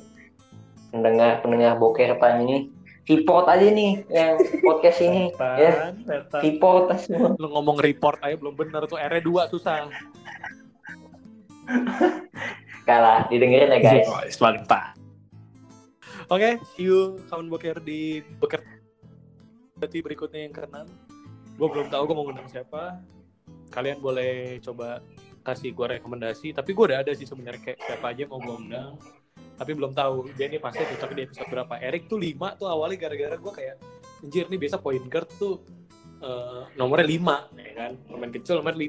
pendengar 0.95 1.43
pendengar 1.43 1.75
boker 1.75 2.15
time 2.15 2.39
ini. 2.47 2.57
Report 3.03 3.51
aja 3.51 3.67
nih 3.67 4.07
yang 4.07 4.39
podcast 4.63 5.03
ini. 5.03 5.35
Ya, 5.35 5.91
Setan, 5.91 5.93
setan. 6.07 6.39
report 6.47 6.83
aja 6.95 7.01
semua. 7.03 7.35
Lu 7.35 7.51
ngomong 7.51 7.83
report 7.83 8.23
aja 8.23 8.39
belum 8.39 8.55
bener 8.55 8.87
tuh 8.87 8.95
R2 8.95 9.51
susah. 9.51 9.91
Kalah, 12.87 13.27
didengerin 13.27 13.75
ya 13.75 13.79
guys. 13.83 14.07
Guys, 14.07 14.39
mantap. 14.39 15.02
Oke, 16.31 16.55
see 16.75 16.87
you 16.87 17.19
kawan 17.27 17.51
Boker 17.51 17.83
di 17.83 18.23
Boker 18.39 18.63
berarti 19.75 19.99
berikutnya 19.99 20.41
yang 20.47 20.53
keenam. 20.55 20.87
Gue 21.59 21.67
belum 21.67 21.91
tahu 21.91 22.03
gue 22.07 22.15
mau 22.15 22.23
ngundang 22.23 22.47
siapa. 22.47 23.03
Kalian 23.67 23.99
boleh 23.99 24.63
coba 24.63 25.03
kasih 25.43 25.75
gue 25.75 25.99
rekomendasi. 25.99 26.55
Tapi 26.55 26.71
gue 26.71 26.83
udah 26.87 27.03
ada 27.03 27.11
sih 27.11 27.27
sebenarnya 27.27 27.59
kayak 27.59 27.79
siapa 27.83 28.15
aja 28.15 28.23
mau 28.31 28.39
gue 28.39 28.55
undang. 28.55 28.95
Tapi 29.59 29.71
belum 29.75 29.91
tahu 29.91 30.31
dia 30.39 30.47
ini 30.47 30.63
pasti 30.63 30.87
cocok 30.87 31.11
di 31.11 31.21
episode 31.27 31.49
berapa. 31.51 31.73
Erik 31.83 32.07
tuh 32.07 32.17
5 32.17 32.59
tuh 32.59 32.67
awalnya 32.71 32.97
gara-gara 33.03 33.35
gue 33.35 33.53
kayak 33.53 33.75
anjir 34.23 34.47
nih 34.47 34.59
biasa 34.63 34.79
point 34.79 35.05
guard 35.11 35.29
tuh 35.35 35.59
eh, 36.23 36.61
nomornya 36.79 37.07
5 37.51 37.59
ya 37.59 37.73
kan. 37.75 37.91
Pemain 38.07 38.31
kecil 38.31 38.63
nomor 38.63 38.75
5. 38.79 38.87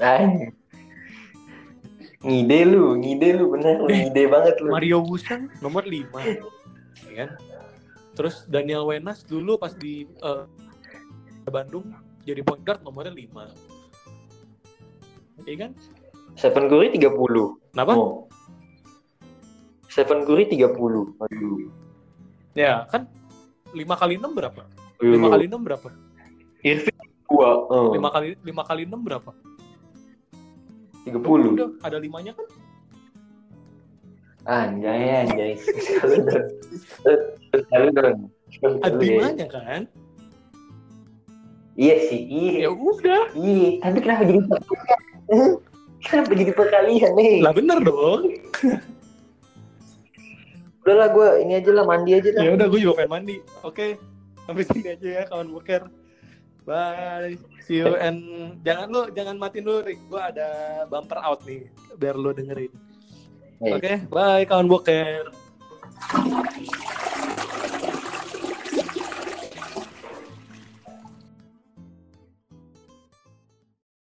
Nah, 0.00 0.18
ngide 2.18 2.58
lu, 2.66 2.98
ngide 2.98 3.38
lu 3.38 3.54
bener 3.54 3.78
lu, 3.78 3.86
ngide 3.86 4.26
banget 4.26 4.58
lu. 4.58 4.74
Mario 4.74 4.98
Wusang 5.06 5.46
nomor 5.62 5.86
5 5.86 6.02
ya 7.06 7.14
kan 7.14 7.30
terus 8.18 8.42
Daniel 8.50 8.90
Wenas 8.90 9.22
dulu 9.22 9.54
pas 9.54 9.70
di 9.78 10.02
eh, 10.02 10.44
Bandung 11.46 11.94
jadi 12.26 12.42
point 12.42 12.58
guard 12.66 12.82
nomornya 12.82 13.14
5 13.14 15.46
iya 15.46 15.68
kan 15.68 15.72
Stephen 16.38 16.70
Curry 16.70 16.94
30. 16.94 17.74
kenapa 17.74 17.92
Oh. 17.98 18.30
Stephen 19.90 20.22
Curry 20.22 20.46
30. 20.46 21.18
Aduh. 21.18 21.58
ya 22.54 22.86
kan 22.86 23.10
lima 23.74 23.98
kali 23.98 24.18
enam 24.18 24.34
berapa? 24.34 24.62
Lima 25.02 25.26
kali 25.34 25.44
enam 25.50 25.62
berapa? 25.62 25.90
Irving 26.62 26.98
dua. 27.26 27.66
Oh. 27.70 27.90
Lima 27.90 28.10
kali 28.14 28.38
lima 28.42 28.62
kali 28.62 28.82
enam 28.86 29.02
berapa? 29.02 29.34
Tiga 31.08 31.20
puluh. 31.24 31.56
Udah, 31.56 31.72
ada 31.80 31.96
limanya 31.96 32.36
kan? 32.36 32.46
Anjay, 34.44 35.24
anjay. 35.24 35.52
Sekali 35.56 36.20
dong. 36.20 36.46
Sekali 37.56 37.88
dong. 37.96 38.18
Ada 38.84 38.96
limanya 39.00 39.46
kan? 39.48 39.88
Iya 41.78 41.96
sih, 42.12 42.20
iya. 42.28 42.68
Ya 42.68 42.70
udah. 42.76 43.32
Iya, 43.32 43.68
tapi 43.80 43.98
kenapa 44.04 44.22
jadi 44.28 44.40
perkalian? 44.44 44.98
kenapa 46.04 46.32
jadi 46.36 46.52
perkalian 46.52 47.12
nih? 47.16 47.34
Lah 47.44 47.52
bener 47.56 47.78
dong. 47.84 48.22
Udahlah 50.84 51.08
gue 51.12 51.28
ini 51.44 51.52
aja 51.60 51.70
lah 51.72 51.84
mandi 51.84 52.10
aja 52.16 52.30
lah. 52.32 52.42
Ya 52.44 52.50
udah 52.56 52.66
gue 52.68 52.80
juga 52.80 52.94
pengen 53.04 53.12
mandi. 53.12 53.36
Oke. 53.64 54.00
Sampai 54.48 54.64
sini 54.64 54.88
aja 54.96 55.08
ya 55.08 55.22
kawan 55.28 55.52
boker. 55.52 55.84
Bye. 56.68 57.40
See 57.64 57.80
you 57.80 57.96
and 57.96 58.20
jangan 58.60 58.92
lu 58.92 59.02
jangan 59.16 59.40
matiin 59.40 59.64
dulu 59.64 59.88
Rick. 59.88 60.04
Gue 60.12 60.20
ada 60.20 60.84
bumper 60.84 61.16
out 61.16 61.40
nih 61.48 61.64
biar 61.96 62.12
lu 62.20 62.36
dengerin. 62.36 62.68
Hey. 63.56 63.72
Oke, 63.72 63.94
bye 64.12 64.44
kawan 64.44 64.68
boker. 64.68 65.32